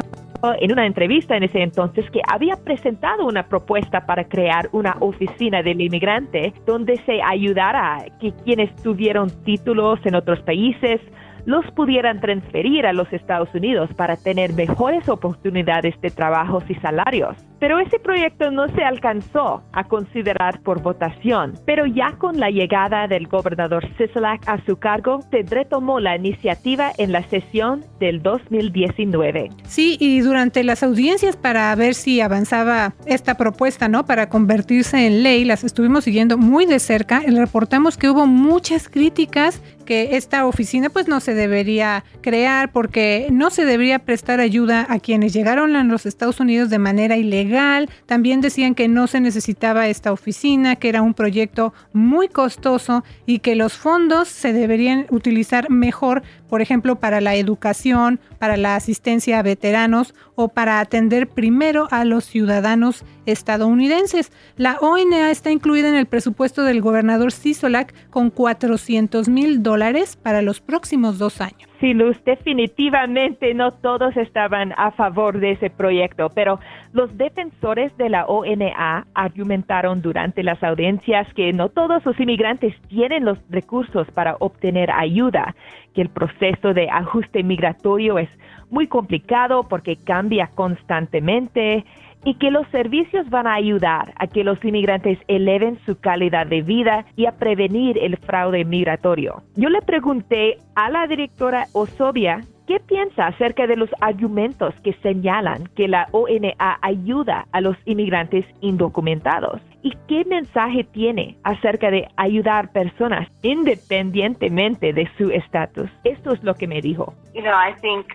en 0.60 0.72
una 0.72 0.86
entrevista 0.86 1.36
en 1.36 1.44
ese 1.44 1.62
entonces 1.62 2.10
que 2.10 2.20
había 2.28 2.56
presentado 2.56 3.26
una 3.26 3.44
propuesta 3.44 4.06
para 4.06 4.24
crear 4.24 4.68
una 4.72 4.96
oficina 5.00 5.62
del 5.62 5.80
inmigrante 5.80 6.52
donde 6.66 6.96
se 7.06 7.22
ayudara 7.22 7.96
a 7.96 8.18
que 8.18 8.32
quienes 8.44 8.74
tuvieron 8.82 9.30
títulos 9.44 10.00
en 10.04 10.16
otros 10.16 10.40
países 10.40 11.00
los 11.44 11.64
pudieran 11.72 12.20
transferir 12.20 12.86
a 12.86 12.92
los 12.92 13.12
Estados 13.12 13.48
Unidos 13.54 13.90
para 13.96 14.16
tener 14.16 14.52
mejores 14.52 15.08
oportunidades 15.08 15.94
de 16.00 16.10
trabajos 16.10 16.64
y 16.68 16.74
salarios. 16.76 17.36
Pero 17.58 17.78
ese 17.78 18.00
proyecto 18.00 18.50
no 18.50 18.66
se 18.74 18.82
alcanzó 18.82 19.62
a 19.72 19.84
considerar 19.84 20.60
por 20.62 20.82
votación. 20.82 21.54
Pero 21.64 21.86
ya 21.86 22.16
con 22.18 22.40
la 22.40 22.50
llegada 22.50 23.06
del 23.06 23.28
gobernador 23.28 23.86
Sisolak 23.96 24.48
a 24.48 24.64
su 24.66 24.78
cargo, 24.78 25.20
se 25.30 25.42
retomó 25.42 26.00
la 26.00 26.16
iniciativa 26.16 26.90
en 26.98 27.12
la 27.12 27.22
sesión 27.28 27.84
del 28.00 28.20
2019. 28.20 29.50
Sí, 29.62 29.96
y 30.00 30.20
durante 30.22 30.64
las 30.64 30.82
audiencias 30.82 31.36
para 31.36 31.72
ver 31.76 31.94
si 31.94 32.20
avanzaba 32.20 32.94
esta 33.06 33.36
propuesta, 33.36 33.88
¿no? 33.88 34.06
Para 34.06 34.28
convertirse 34.28 35.06
en 35.06 35.22
ley, 35.22 35.44
las 35.44 35.62
estuvimos 35.62 36.02
siguiendo 36.02 36.38
muy 36.38 36.66
de 36.66 36.80
cerca. 36.80 37.22
Y 37.24 37.30
reportamos 37.30 37.96
que 37.96 38.10
hubo 38.10 38.26
muchas 38.26 38.88
críticas 38.88 39.62
que 39.82 40.16
esta 40.16 40.46
oficina 40.46 40.90
pues 40.90 41.08
no 41.08 41.20
se 41.20 41.34
debería 41.34 42.04
crear 42.20 42.72
porque 42.72 43.28
no 43.30 43.50
se 43.50 43.64
debería 43.64 43.98
prestar 44.00 44.40
ayuda 44.40 44.86
a 44.88 44.98
quienes 44.98 45.32
llegaron 45.32 45.76
a 45.76 45.84
los 45.84 46.06
Estados 46.06 46.40
Unidos 46.40 46.70
de 46.70 46.78
manera 46.78 47.16
ilegal. 47.16 47.90
También 48.06 48.40
decían 48.40 48.74
que 48.74 48.88
no 48.88 49.06
se 49.06 49.20
necesitaba 49.20 49.88
esta 49.88 50.12
oficina, 50.12 50.76
que 50.76 50.88
era 50.88 51.02
un 51.02 51.14
proyecto 51.14 51.74
muy 51.92 52.28
costoso 52.28 53.04
y 53.26 53.40
que 53.40 53.54
los 53.54 53.74
fondos 53.74 54.28
se 54.28 54.52
deberían 54.52 55.06
utilizar 55.10 55.70
mejor, 55.70 56.22
por 56.52 56.60
ejemplo, 56.60 56.96
para 56.96 57.22
la 57.22 57.34
educación, 57.34 58.20
para 58.38 58.58
la 58.58 58.76
asistencia 58.76 59.38
a 59.38 59.42
veteranos 59.42 60.12
o 60.34 60.48
para 60.48 60.80
atender 60.80 61.26
primero 61.26 61.88
a 61.90 62.04
los 62.04 62.26
ciudadanos 62.26 63.06
estadounidenses. 63.24 64.30
La 64.58 64.76
ONA 64.82 65.30
está 65.30 65.50
incluida 65.50 65.88
en 65.88 65.94
el 65.94 66.04
presupuesto 66.04 66.64
del 66.64 66.82
gobernador 66.82 67.32
Sisolak 67.32 67.94
con 68.10 68.28
400 68.28 69.30
mil 69.30 69.62
dólares 69.62 70.18
para 70.22 70.42
los 70.42 70.60
próximos 70.60 71.16
dos 71.16 71.40
años. 71.40 71.71
Definitivamente 71.82 73.54
no 73.54 73.72
todos 73.72 74.16
estaban 74.16 74.72
a 74.76 74.92
favor 74.92 75.40
de 75.40 75.50
ese 75.50 75.68
proyecto, 75.68 76.30
pero 76.32 76.60
los 76.92 77.18
defensores 77.18 77.96
de 77.96 78.08
la 78.08 78.24
ONA 78.26 79.04
argumentaron 79.14 80.00
durante 80.00 80.44
las 80.44 80.62
audiencias 80.62 81.26
que 81.34 81.52
no 81.52 81.70
todos 81.70 82.04
los 82.06 82.20
inmigrantes 82.20 82.72
tienen 82.88 83.24
los 83.24 83.36
recursos 83.50 84.08
para 84.12 84.36
obtener 84.38 84.92
ayuda, 84.92 85.56
que 85.92 86.02
el 86.02 86.08
proceso 86.08 86.72
de 86.72 86.88
ajuste 86.88 87.42
migratorio 87.42 88.16
es 88.16 88.28
muy 88.70 88.86
complicado 88.86 89.66
porque 89.68 89.96
cambia 89.96 90.50
constantemente 90.54 91.84
y 92.24 92.34
que 92.34 92.50
los 92.50 92.66
servicios 92.68 93.28
van 93.30 93.46
a 93.46 93.54
ayudar 93.54 94.12
a 94.16 94.26
que 94.26 94.44
los 94.44 94.62
inmigrantes 94.64 95.18
eleven 95.28 95.78
su 95.86 95.98
calidad 95.98 96.46
de 96.46 96.62
vida 96.62 97.04
y 97.16 97.26
a 97.26 97.32
prevenir 97.32 97.98
el 97.98 98.16
fraude 98.16 98.64
migratorio. 98.64 99.42
Yo 99.56 99.68
le 99.68 99.82
pregunté 99.82 100.58
a 100.74 100.90
la 100.90 101.06
directora 101.06 101.66
Osobia 101.72 102.40
¿Qué 102.66 102.78
piensa 102.78 103.26
acerca 103.26 103.66
de 103.66 103.76
los 103.76 103.90
argumentos 104.00 104.72
que 104.84 104.92
señalan 105.02 105.66
que 105.74 105.88
la 105.88 106.06
ONA 106.12 106.78
ayuda 106.80 107.46
a 107.50 107.60
los 107.60 107.76
inmigrantes 107.84 108.46
indocumentados? 108.60 109.60
¿Y 109.82 109.90
qué 110.06 110.24
mensaje 110.24 110.84
tiene 110.84 111.36
acerca 111.42 111.90
de 111.90 112.08
ayudar 112.16 112.70
personas 112.70 113.28
independientemente 113.42 114.92
de 114.92 115.10
su 115.18 115.30
estatus? 115.30 115.90
Esto 116.04 116.32
es 116.32 116.42
lo 116.44 116.54
que 116.54 116.68
me 116.68 116.80
dijo. 116.80 117.12
I 117.34 117.74
think 117.80 118.06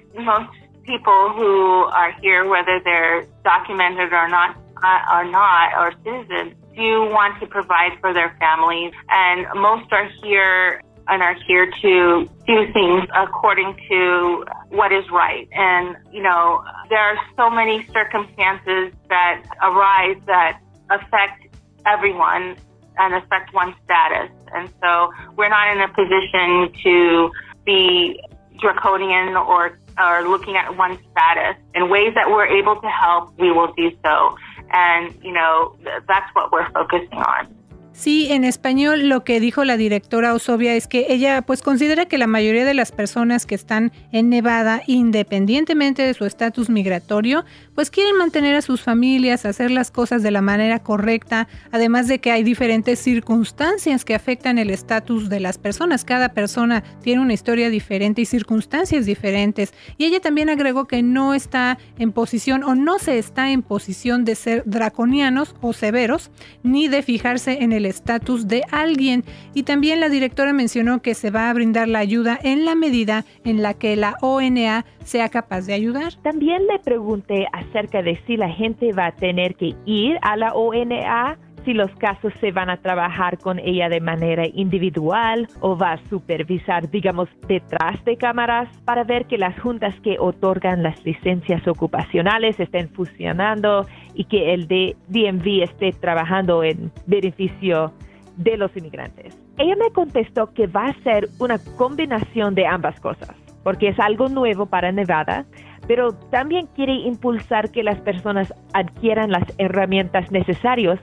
people 0.88 1.34
who 1.36 1.84
are 1.92 2.14
here, 2.22 2.48
whether 2.48 2.80
they're 2.84 3.28
documented 3.44 4.14
or 4.14 4.28
not, 4.30 4.56
uh, 4.78 5.00
are 5.12 5.30
not, 5.30 5.74
or 5.78 5.92
citizens, 6.04 6.56
do 6.76 7.02
want 7.10 7.40
to 7.42 7.48
provide 7.48 7.92
for 8.00 8.14
their 8.14 8.36
families, 8.40 8.94
and 9.10 9.46
most 9.60 9.92
are 9.92 10.10
here 10.24 10.82
and 11.10 11.24
are 11.24 11.36
here 11.48 11.72
to 11.82 12.30
do 12.46 12.74
things 12.74 13.04
according 13.16 13.76
to 13.90 14.46
what 14.70 14.92
is 14.92 15.10
right. 15.12 15.48
And, 15.54 15.96
you 16.12 16.22
know, 16.22 16.64
there 16.90 17.00
are 17.00 17.18
so 17.38 17.50
many 17.50 17.86
circumstances 17.94 18.94
that 19.10 19.44
arise 19.62 20.18
that 20.26 20.60
affect 20.90 21.48
everyone 21.86 22.58
and 22.98 23.14
affect 23.14 23.54
one's 23.54 23.76
status. 23.86 24.30
And 24.54 24.70
so 24.82 25.12
we're 25.36 25.50
not 25.50 25.76
in 25.76 25.82
a 25.82 25.88
position 25.88 26.74
to 26.84 27.32
be 27.66 28.20
draconian 28.60 29.38
or 29.38 29.80
or 30.00 30.28
looking 30.28 30.56
at 30.56 30.78
one's 30.78 31.00
status 31.12 31.56
in 31.74 31.90
ways 31.90 32.14
that 32.16 32.30
we're 32.30 32.46
able 32.46 32.80
to 32.82 32.88
help, 32.88 33.38
we 33.40 33.52
will 33.52 33.74
do 33.74 33.92
so. 34.04 34.38
And, 34.72 35.14
you 35.24 35.32
know, 35.34 35.76
that's 36.08 36.34
what 36.36 36.52
we're 36.52 36.70
focusing 36.72 37.18
on. 37.20 37.57
Sí, 37.98 38.28
en 38.30 38.44
español 38.44 39.10
lo 39.10 39.24
que 39.24 39.40
dijo 39.40 39.66
la 39.66 39.76
directora 39.76 40.36
Osobia 40.36 40.76
es 40.76 40.86
que 40.86 41.08
ella 41.10 41.42
pues 41.42 41.64
considera 41.64 42.06
que 42.06 42.20
la 42.20 42.28
mayoría 42.28 42.64
de 42.64 42.76
las 42.76 42.92
personas 42.92 43.48
que 43.48 43.56
están 43.56 43.92
en 44.12 44.30
Nevada, 44.30 44.84
independientemente 44.86 46.04
de 46.04 46.14
su 46.14 46.24
estatus 46.26 46.70
migratorio, 46.70 47.44
pues 47.74 47.90
quieren 47.90 48.16
mantener 48.16 48.56
a 48.56 48.62
sus 48.62 48.84
familias, 48.84 49.48
hacer 49.48 49.72
las 49.72 49.90
cosas 49.90 50.22
de 50.22 50.30
la 50.30 50.42
manera 50.42 50.78
correcta, 50.78 51.48
además 51.72 52.08
de 52.08 52.20
que 52.20 52.30
hay 52.30 52.44
diferentes 52.44 53.00
circunstancias 53.00 54.06
que 54.06 54.14
afectan 54.14 54.60
el 54.60 54.70
estatus 54.70 55.28
de 55.28 55.40
las 55.40 55.58
personas. 55.58 56.06
Cada 56.06 56.30
persona 56.30 56.84
tiene 57.02 57.24
una 57.24 57.34
historia 57.34 57.72
diferente 57.72 58.22
y 58.22 58.26
circunstancias 58.26 59.08
diferentes. 59.08 59.74
Y 59.98 60.06
ella 60.06 60.20
también 60.20 60.52
agregó 60.52 60.86
que 60.86 61.02
no 61.02 61.34
está 61.34 61.80
en 61.98 62.12
posición 62.12 62.64
o 62.64 62.76
no 62.76 63.00
se 63.00 63.18
está 63.18 63.50
en 63.50 63.64
posición 63.64 64.24
de 64.24 64.36
ser 64.36 64.62
draconianos 64.68 65.56
o 65.62 65.74
severos, 65.74 66.30
ni 66.62 66.90
de 66.90 67.02
fijarse 67.02 67.64
en 67.64 67.74
el 67.74 67.87
estatus 67.88 68.48
de 68.48 68.64
alguien. 68.72 69.24
Y 69.54 69.64
también 69.64 70.00
la 70.00 70.10
directora 70.10 70.54
mencionó 70.54 71.02
que 71.02 71.14
se 71.14 71.32
va 71.32 71.50
a 71.50 71.54
brindar 71.54 71.88
la 71.88 72.00
ayuda 72.00 72.40
en 72.42 72.66
la 72.66 72.76
medida 72.76 73.26
en 73.44 73.62
la 73.62 73.74
que 73.74 73.96
la 73.96 74.18
ONA 74.22 74.86
sea 75.04 75.30
capaz 75.30 75.66
de 75.66 75.74
ayudar. 75.74 76.14
También 76.24 76.68
le 76.68 76.80
pregunté 76.80 77.48
acerca 77.54 78.02
de 78.02 78.20
si 78.28 78.38
la 78.38 78.50
gente 78.50 78.94
va 78.94 79.08
a 79.08 79.16
tener 79.16 79.56
que 79.56 79.76
ir 79.86 80.18
a 80.22 80.36
la 80.36 80.54
ONA 80.54 81.38
si 81.68 81.74
los 81.74 81.92
casos 81.98 82.32
se 82.40 82.54
van 82.54 82.70
a 82.70 82.78
trabajar 82.78 83.38
con 83.40 83.60
ella 83.60 83.90
de 83.90 84.00
manera 84.00 84.46
individual 84.48 85.50
o 85.60 85.78
va 85.78 85.92
a 85.92 86.10
supervisar, 86.10 86.90
digamos, 86.90 87.28
detrás 87.46 88.02
de 88.06 88.16
cámaras 88.16 88.70
para 88.86 89.04
ver 89.04 89.26
que 89.26 89.38
las 89.38 89.60
juntas 89.60 89.94
que 90.00 90.16
otorgan 90.18 90.82
las 90.82 91.04
licencias 91.04 91.68
ocupacionales 91.68 92.58
estén 92.58 92.88
funcionando 92.88 93.86
y 94.14 94.24
que 94.24 94.54
el 94.54 94.70
DMV 94.70 95.64
esté 95.64 95.92
trabajando 95.92 96.64
en 96.64 96.90
beneficio 97.06 97.92
de 98.38 98.56
los 98.56 98.72
inmigrantes. 98.78 99.38
Ella 99.58 99.76
me 99.76 99.92
contestó 99.92 100.54
que 100.54 100.68
va 100.68 100.86
a 100.86 100.94
ser 101.04 101.28
una 101.38 101.60
combinación 101.76 102.56
de 102.56 102.66
ambas 102.66 102.98
cosas, 103.02 103.36
porque 103.64 103.90
es 103.90 104.00
algo 104.00 104.30
nuevo 104.30 104.68
para 104.68 104.94
Nevada, 104.94 105.46
pero 105.86 106.14
también 106.32 106.68
quiere 106.76 106.94
impulsar 106.94 107.72
que 107.72 107.84
las 107.84 108.00
personas 108.00 108.54
adquieran 108.74 109.32
las 109.32 109.44
herramientas 109.58 110.32
necesarias 110.32 110.98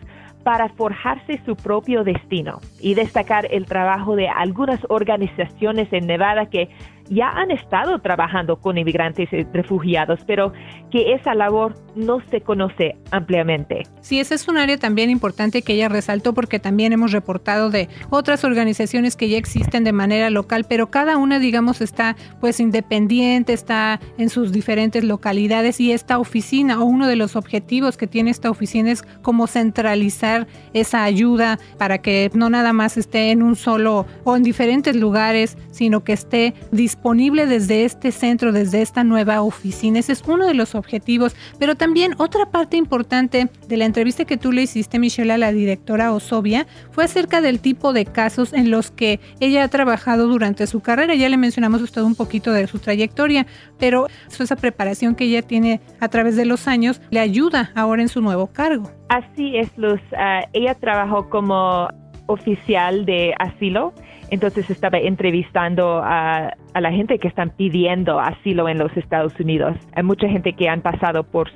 para 0.45 0.69
forjarse 0.69 1.41
su 1.45 1.57
propio 1.57 2.05
destino 2.05 2.61
y 2.81 2.95
destacar 2.95 3.49
el 3.51 3.65
trabajo 3.65 4.15
de 4.15 4.29
algunas 4.29 4.81
organizaciones 4.89 5.93
en 5.93 6.07
Nevada 6.07 6.47
que 6.47 6.69
ya 7.09 7.29
han 7.29 7.51
estado 7.51 7.99
trabajando 7.99 8.57
con 8.57 8.79
inmigrantes 8.79 9.33
y 9.33 9.45
refugiados, 9.45 10.21
pero 10.27 10.53
que 10.91 11.13
esa 11.15 11.35
labor 11.35 11.75
no 11.95 12.21
se 12.31 12.41
conoce 12.41 12.97
ampliamente. 13.11 13.83
Sí, 14.01 14.21
esa 14.21 14.35
es 14.35 14.49
un 14.49 14.59
área 14.59 14.79
también 14.79 15.11
importante 15.11 15.63
que 15.63 15.75
ella 15.75 15.89
resaltó 15.89 16.35
porque 16.35 16.59
también 16.59 16.93
hemos 16.93 17.13
reportado 17.13 17.71
de 17.71 17.89
otras 18.11 18.45
organizaciones 18.45 19.17
que 19.17 19.29
ya 19.29 19.39
existen 19.39 19.85
de 19.85 19.93
manera 19.93 20.31
local, 20.31 20.65
pero 20.69 20.91
cada 20.91 21.17
una, 21.17 21.39
digamos, 21.39 21.81
está 21.81 22.17
pues 22.41 22.59
independiente, 22.61 23.53
está 23.53 24.01
en 24.19 24.31
sus 24.31 24.53
diferentes 24.53 25.05
localidades 25.05 25.81
y 25.81 25.93
esta 25.93 26.19
oficina 26.19 26.81
o 26.81 26.85
uno 26.85 27.07
de 27.07 27.17
los 27.17 27.37
objetivos 27.37 27.97
que 27.97 28.07
tiene 28.07 28.31
esta 28.31 28.51
oficina 28.51 28.91
es 28.91 29.03
como 29.23 29.47
centralizar 29.47 30.47
esa 30.73 31.05
ayuda 31.05 31.59
para 31.79 31.99
que 31.99 32.31
no 32.35 32.51
nada 32.51 32.73
más 32.73 32.97
esté 32.97 33.31
en 33.31 33.43
un 33.43 33.57
solo 33.57 34.07
o 34.25 34.37
en 34.37 34.43
diferentes 34.43 34.97
lugares, 34.97 35.59
sino 35.71 36.03
que 36.03 36.13
esté 36.13 36.55
disponible 36.71 36.94
disponible 36.95 37.47
desde 37.47 37.85
este 37.85 38.13
centro, 38.13 38.53
desde 38.53 38.81
esta 38.81 39.03
nueva 39.03 39.43
oficina. 39.43 39.99
Ese 39.99 40.13
es 40.13 40.23
uno 40.27 40.47
de 40.47 40.55
los 40.55 40.77
objetivos. 40.77 41.35
Pero 41.59 41.75
también 41.75 42.15
otra 42.19 42.47
parte 42.47 42.77
importante 42.77 43.49
de 43.67 43.77
la 43.77 43.85
entrevista 43.85 44.25
que 44.25 44.37
tú 44.37 44.53
le 44.53 44.63
hiciste, 44.63 45.01
Michelle, 45.01 45.33
a 45.33 45.39
la 45.39 45.53
directora 45.53 46.13
Osobia, 46.13 46.67
fue 46.93 47.05
acerca 47.05 47.41
del 47.41 47.59
tipo 47.59 47.93
de 47.93 48.07
casos 48.07 48.53
en 48.53 48.71
los 48.71 48.93
que 48.93 49.19
ella 49.41 49.65
ha 49.65 49.69
trabajado 49.69 50.29
durante 50.29 50.69
su 50.69 50.81
carrera. 50.81 51.17
Ya 51.17 51.29
le 51.29 51.37
mencionamos 51.37 51.83
usted 51.83 52.03
un 52.03 52.15
poquito 52.15 52.53
de 52.53 52.67
su 52.69 52.79
trayectoria, 52.79 53.47
pero 53.79 54.07
esa 54.39 54.57
preparación 54.57 55.17
que 55.17 55.25
ella 55.25 55.43
tiene 55.43 55.81
a 56.01 56.09
través 56.09 56.37
de 56.37 56.45
los 56.45 56.69
años 56.69 57.01
le 57.11 57.19
ayuda 57.21 57.73
ahora 57.75 58.03
en 58.03 58.09
su 58.09 58.21
nuevo 58.21 58.47
cargo. 58.47 58.91
Así 59.09 59.57
es, 59.57 59.69
Luz. 59.77 60.01
Ah, 60.17 60.45
ella 60.53 60.75
trabajó 60.75 61.29
como 61.29 61.89
oficial 62.27 63.05
de 63.05 63.35
asilo 63.39 63.93
entonces 64.31 64.69
estaba 64.71 64.99
entrevistando 64.99 66.01
a, 66.03 66.55
la 66.75 66.93
gente 66.93 67.19
que 67.19 67.29
están 67.29 67.51
pidiendo 67.51 68.19
asilo 68.19 68.69
en 68.69 68.79
los 68.79 68.95
Estados 68.97 69.39
Unidos. 69.39 69.77
Hay 69.95 70.03
mucha 70.03 70.29
gente 70.29 70.53
que 70.55 70.69
han 70.69 70.83
pasado 70.83 71.23
por 71.25 71.49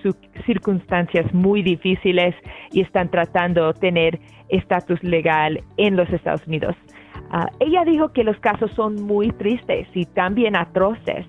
circunstancias 0.47 1.33
muy 1.35 1.63
difíciles 1.63 2.35
y 2.73 2.83
están 2.83 3.11
tratando 3.11 3.73
de 3.73 3.81
tener 3.81 4.21
estatus 4.49 5.03
legal 5.03 5.63
en 5.77 5.97
los 5.97 6.09
Estados 6.11 6.47
Unidos. 6.47 6.77
Ah, 7.31 7.49
ella 7.61 7.85
dijo 7.85 8.13
que 8.13 8.25
los 8.25 8.39
casos 8.39 8.71
son 8.77 8.95
muy 8.95 9.31
tristes 9.33 9.89
y 9.95 10.07
también 10.07 10.57
atroces, 10.57 11.27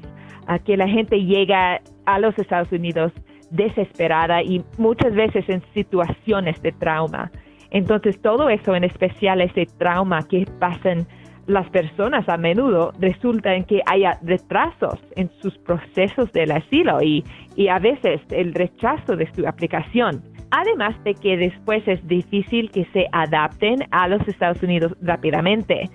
a 0.47 0.59
que 0.59 0.77
la 0.77 0.87
gente 0.87 1.23
llega 1.23 1.81
a 2.05 2.19
los 2.19 2.37
Estados 2.39 2.71
Unidos 2.71 3.11
desesperada 3.51 4.41
y 4.41 4.63
muchas 4.77 5.13
veces 5.13 5.47
en 5.47 5.61
situaciones 5.73 6.61
de 6.61 6.71
trauma. 6.71 7.31
Entonces 7.71 8.19
todo 8.21 8.49
eso, 8.49 8.75
en 8.75 8.83
especial 8.83 9.41
ese 9.41 9.67
trauma 9.77 10.23
que 10.27 10.45
pasan 10.59 11.07
las 11.49 11.67
personas 11.71 12.29
a 12.29 12.37
menudo 12.37 12.93
resulta 12.99 13.59
que 13.63 13.81
haya 13.87 14.19
retrasos 14.21 14.99
en 15.15 15.31
sus 15.41 15.57
procesos 15.57 16.31
del 16.31 16.51
asilo 16.51 17.01
y, 17.01 17.23
y 17.55 17.69
a 17.69 17.79
veces 17.79 18.21
el 18.29 18.53
rechazo 18.53 19.15
de 19.15 19.27
su 19.33 19.47
aplicación. 19.47 20.21
Además 20.51 20.95
de 21.03 21.15
que 21.15 21.37
después 21.37 21.87
es 21.87 22.07
difícil 22.07 22.69
que 22.69 22.85
se 22.93 23.07
adapten 23.11 23.79
a 23.89 24.07
los 24.07 24.25
Estados 24.27 24.61
Unidos 24.61 24.95
rápidamente. 25.01 25.89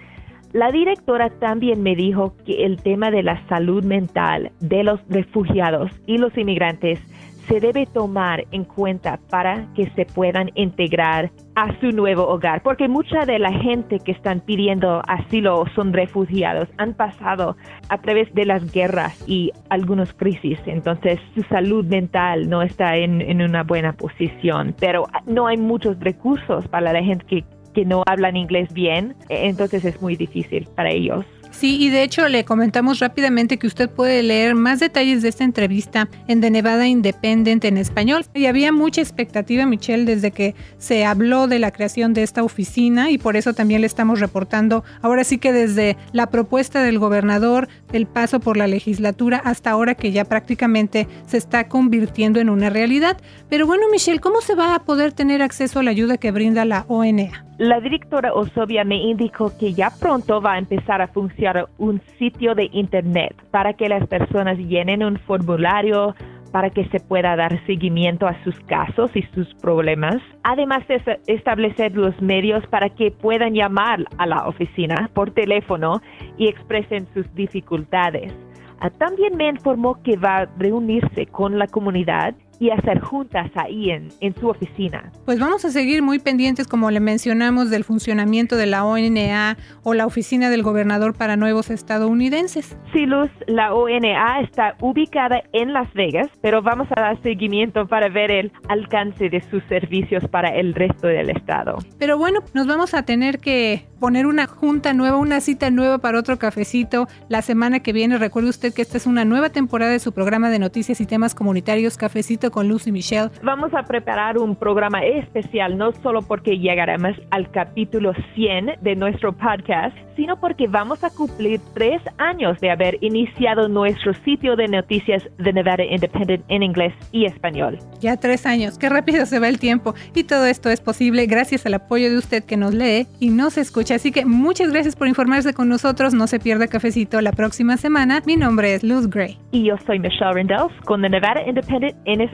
La 0.52 0.72
directora 0.72 1.30
también 1.30 1.82
me 1.82 1.94
dijo 1.94 2.34
que 2.44 2.64
el 2.64 2.82
tema 2.82 3.12
de 3.12 3.22
la 3.22 3.44
salud 3.48 3.84
mental 3.84 4.50
de 4.60 4.82
los 4.82 5.00
refugiados 5.08 5.90
y 6.06 6.18
los 6.18 6.36
inmigrantes 6.36 7.00
se 7.48 7.60
debe 7.60 7.86
tomar 7.86 8.44
en 8.50 8.64
cuenta 8.64 9.18
para 9.30 9.66
que 9.74 9.90
se 9.90 10.06
puedan 10.06 10.50
integrar 10.54 11.30
a 11.54 11.78
su 11.80 11.90
nuevo 11.92 12.26
hogar, 12.26 12.62
porque 12.62 12.88
mucha 12.88 13.24
de 13.26 13.38
la 13.38 13.52
gente 13.52 13.98
que 14.00 14.12
están 14.12 14.40
pidiendo 14.40 15.02
asilo 15.06 15.64
son 15.74 15.92
refugiados 15.92 16.68
han 16.78 16.94
pasado 16.94 17.56
a 17.88 17.98
través 17.98 18.32
de 18.34 18.44
las 18.44 18.72
guerras 18.72 19.22
y 19.28 19.52
algunas 19.68 20.12
crisis, 20.12 20.58
entonces 20.66 21.20
su 21.34 21.42
salud 21.42 21.84
mental 21.84 22.48
no 22.48 22.62
está 22.62 22.96
en, 22.96 23.20
en 23.20 23.42
una 23.42 23.62
buena 23.62 23.92
posición, 23.92 24.74
pero 24.80 25.06
no 25.26 25.46
hay 25.46 25.56
muchos 25.56 25.98
recursos 26.00 26.66
para 26.68 26.92
la 26.92 27.02
gente 27.02 27.24
que, 27.26 27.44
que 27.72 27.84
no 27.84 28.02
hablan 28.06 28.36
inglés 28.36 28.72
bien, 28.72 29.14
entonces 29.28 29.84
es 29.84 30.00
muy 30.02 30.16
difícil 30.16 30.68
para 30.74 30.90
ellos. 30.90 31.24
Sí, 31.56 31.76
y 31.80 31.88
de 31.88 32.02
hecho 32.02 32.28
le 32.28 32.44
comentamos 32.44 32.98
rápidamente 32.98 33.58
que 33.58 33.68
usted 33.68 33.88
puede 33.88 34.22
leer 34.24 34.56
más 34.56 34.80
detalles 34.80 35.22
de 35.22 35.28
esta 35.28 35.44
entrevista 35.44 36.08
en 36.26 36.40
The 36.40 36.50
Nevada 36.50 36.88
Independent 36.88 37.64
en 37.64 37.78
español. 37.78 38.26
Y 38.34 38.46
había 38.46 38.72
mucha 38.72 39.00
expectativa, 39.00 39.64
Michelle, 39.64 40.04
desde 40.04 40.32
que 40.32 40.56
se 40.78 41.04
habló 41.04 41.46
de 41.46 41.60
la 41.60 41.70
creación 41.70 42.12
de 42.12 42.24
esta 42.24 42.42
oficina 42.42 43.10
y 43.10 43.18
por 43.18 43.36
eso 43.36 43.54
también 43.54 43.82
le 43.82 43.86
estamos 43.86 44.18
reportando 44.18 44.82
ahora 45.00 45.22
sí 45.22 45.38
que 45.38 45.52
desde 45.52 45.96
la 46.12 46.28
propuesta 46.28 46.82
del 46.82 46.98
gobernador, 46.98 47.68
el 47.92 48.06
paso 48.06 48.40
por 48.40 48.56
la 48.56 48.66
legislatura 48.66 49.40
hasta 49.44 49.70
ahora 49.70 49.94
que 49.94 50.10
ya 50.10 50.24
prácticamente 50.24 51.06
se 51.26 51.36
está 51.36 51.68
convirtiendo 51.68 52.40
en 52.40 52.50
una 52.50 52.68
realidad. 52.68 53.16
Pero 53.48 53.66
bueno, 53.66 53.84
Michelle, 53.92 54.20
¿cómo 54.20 54.40
se 54.40 54.56
va 54.56 54.74
a 54.74 54.80
poder 54.80 55.12
tener 55.12 55.40
acceso 55.40 55.78
a 55.78 55.82
la 55.84 55.92
ayuda 55.92 56.18
que 56.18 56.32
brinda 56.32 56.64
la 56.64 56.84
ONA? 56.88 57.44
La 57.58 57.78
directora 57.78 58.34
Osobia 58.34 58.82
me 58.82 58.96
indicó 58.96 59.56
que 59.56 59.72
ya 59.72 59.90
pronto 60.00 60.40
va 60.40 60.54
a 60.54 60.58
empezar 60.58 61.00
a 61.00 61.06
funcionar 61.06 61.68
un 61.78 62.00
sitio 62.18 62.56
de 62.56 62.68
internet 62.72 63.32
para 63.52 63.74
que 63.74 63.88
las 63.88 64.04
personas 64.08 64.58
llenen 64.58 65.04
un 65.04 65.18
formulario 65.20 66.16
para 66.50 66.70
que 66.70 66.84
se 66.86 66.98
pueda 66.98 67.36
dar 67.36 67.64
seguimiento 67.64 68.26
a 68.26 68.42
sus 68.42 68.58
casos 68.60 69.10
y 69.14 69.22
sus 69.34 69.54
problemas. 69.54 70.16
Además 70.42 70.86
de 70.88 71.20
establecer 71.28 71.94
los 71.94 72.20
medios 72.20 72.66
para 72.66 72.88
que 72.88 73.12
puedan 73.12 73.54
llamar 73.54 74.04
a 74.18 74.26
la 74.26 74.48
oficina 74.48 75.08
por 75.14 75.30
teléfono 75.30 76.00
y 76.36 76.48
expresen 76.48 77.06
sus 77.14 77.32
dificultades. 77.34 78.32
Ah, 78.80 78.90
también 78.90 79.36
me 79.36 79.48
informó 79.48 80.02
que 80.02 80.16
va 80.16 80.38
a 80.38 80.48
reunirse 80.58 81.26
con 81.26 81.58
la 81.58 81.68
comunidad 81.68 82.34
y 82.58 82.70
hacer 82.70 83.00
juntas 83.00 83.50
ahí 83.54 83.90
en, 83.90 84.08
en, 84.20 84.34
su 84.34 84.48
oficina. 84.48 85.10
Pues 85.24 85.38
vamos 85.38 85.64
a 85.64 85.70
seguir 85.70 86.02
muy 86.02 86.18
pendientes, 86.18 86.66
como 86.66 86.90
le 86.90 87.00
mencionamos, 87.00 87.70
del 87.70 87.84
funcionamiento 87.84 88.56
de 88.56 88.66
la 88.66 88.84
ONA 88.84 89.56
o 89.82 89.94
la 89.94 90.06
Oficina 90.06 90.50
del 90.50 90.62
Gobernador 90.62 91.14
para 91.14 91.36
Nuevos 91.36 91.70
Estadounidenses. 91.70 92.76
Sí, 92.92 93.06
Luz, 93.06 93.30
la 93.46 93.74
ONA 93.74 94.40
está 94.40 94.76
ubicada 94.80 95.42
en 95.52 95.72
Las 95.72 95.92
Vegas, 95.94 96.28
pero 96.40 96.62
vamos 96.62 96.88
a 96.96 97.00
dar 97.00 97.22
seguimiento 97.22 97.86
para 97.86 98.08
ver 98.08 98.30
el 98.30 98.52
alcance 98.68 99.28
de 99.28 99.42
sus 99.50 99.62
servicios 99.64 100.26
para 100.28 100.48
el 100.48 100.74
resto 100.74 101.06
del 101.06 101.30
estado. 101.30 101.78
Pero 101.98 102.18
bueno, 102.18 102.40
nos 102.54 102.66
vamos 102.66 102.94
a 102.94 103.02
tener 103.04 103.38
que 103.38 103.86
poner 104.00 104.26
una 104.26 104.46
junta 104.46 104.92
nueva, 104.92 105.16
una 105.16 105.40
cita 105.40 105.70
nueva 105.70 105.98
para 105.98 106.18
otro 106.18 106.38
cafecito 106.38 107.08
la 107.28 107.42
semana 107.42 107.80
que 107.80 107.92
viene. 107.92 108.18
Recuerde 108.18 108.50
usted 108.50 108.74
que 108.74 108.82
esta 108.82 108.96
es 108.98 109.06
una 109.06 109.24
nueva 109.24 109.48
temporada 109.50 109.92
de 109.92 109.98
su 109.98 110.12
programa 110.12 110.50
de 110.50 110.58
noticias 110.58 111.00
y 111.00 111.06
temas 111.06 111.34
comunitarios 111.34 111.96
Cafecito 111.96 112.43
con 112.50 112.68
Lucy 112.68 112.92
Michelle. 112.92 113.30
Vamos 113.42 113.72
a 113.74 113.84
preparar 113.84 114.38
un 114.38 114.56
programa 114.56 115.04
especial, 115.04 115.78
no 115.78 115.92
solo 116.02 116.22
porque 116.22 116.58
llegaremos 116.58 117.16
al 117.30 117.50
capítulo 117.50 118.12
100 118.34 118.82
de 118.82 118.96
nuestro 118.96 119.32
podcast, 119.32 119.96
sino 120.16 120.38
porque 120.38 120.66
vamos 120.68 121.02
a 121.02 121.10
cumplir 121.10 121.60
tres 121.74 122.00
años 122.18 122.60
de 122.60 122.70
haber 122.70 122.98
iniciado 123.00 123.68
nuestro 123.68 124.14
sitio 124.24 124.56
de 124.56 124.68
noticias 124.68 125.28
de 125.38 125.52
Nevada 125.52 125.84
Independent 125.84 126.44
en 126.48 126.62
inglés 126.62 126.94
y 127.10 127.24
español. 127.24 127.78
Ya 128.00 128.16
tres 128.16 128.46
años, 128.46 128.78
qué 128.78 128.88
rápido 128.88 129.26
se 129.26 129.38
va 129.38 129.48
el 129.48 129.58
tiempo. 129.58 129.94
Y 130.14 130.24
todo 130.24 130.46
esto 130.46 130.70
es 130.70 130.80
posible 130.80 131.26
gracias 131.26 131.66
al 131.66 131.74
apoyo 131.74 132.10
de 132.10 132.18
usted 132.18 132.44
que 132.44 132.56
nos 132.56 132.74
lee 132.74 133.06
y 133.18 133.30
nos 133.30 133.58
escucha 133.58 133.94
Así 133.94 134.12
que 134.12 134.24
muchas 134.24 134.70
gracias 134.70 134.96
por 134.96 135.08
informarse 135.08 135.54
con 135.54 135.68
nosotros. 135.68 136.14
No 136.14 136.26
se 136.26 136.38
pierda 136.38 136.66
cafecito 136.68 137.20
la 137.20 137.32
próxima 137.32 137.76
semana. 137.76 138.20
Mi 138.26 138.36
nombre 138.36 138.74
es 138.74 138.82
Luz 138.82 139.08
Gray. 139.08 139.38
Y 139.50 139.64
yo 139.64 139.76
soy 139.86 139.98
Michelle 139.98 140.32
Rendells 140.32 140.72
con 140.84 141.00
The 141.02 141.08
Nevada 141.08 141.42
Independent 141.46 141.96
en 142.04 142.20
español. 142.20 142.33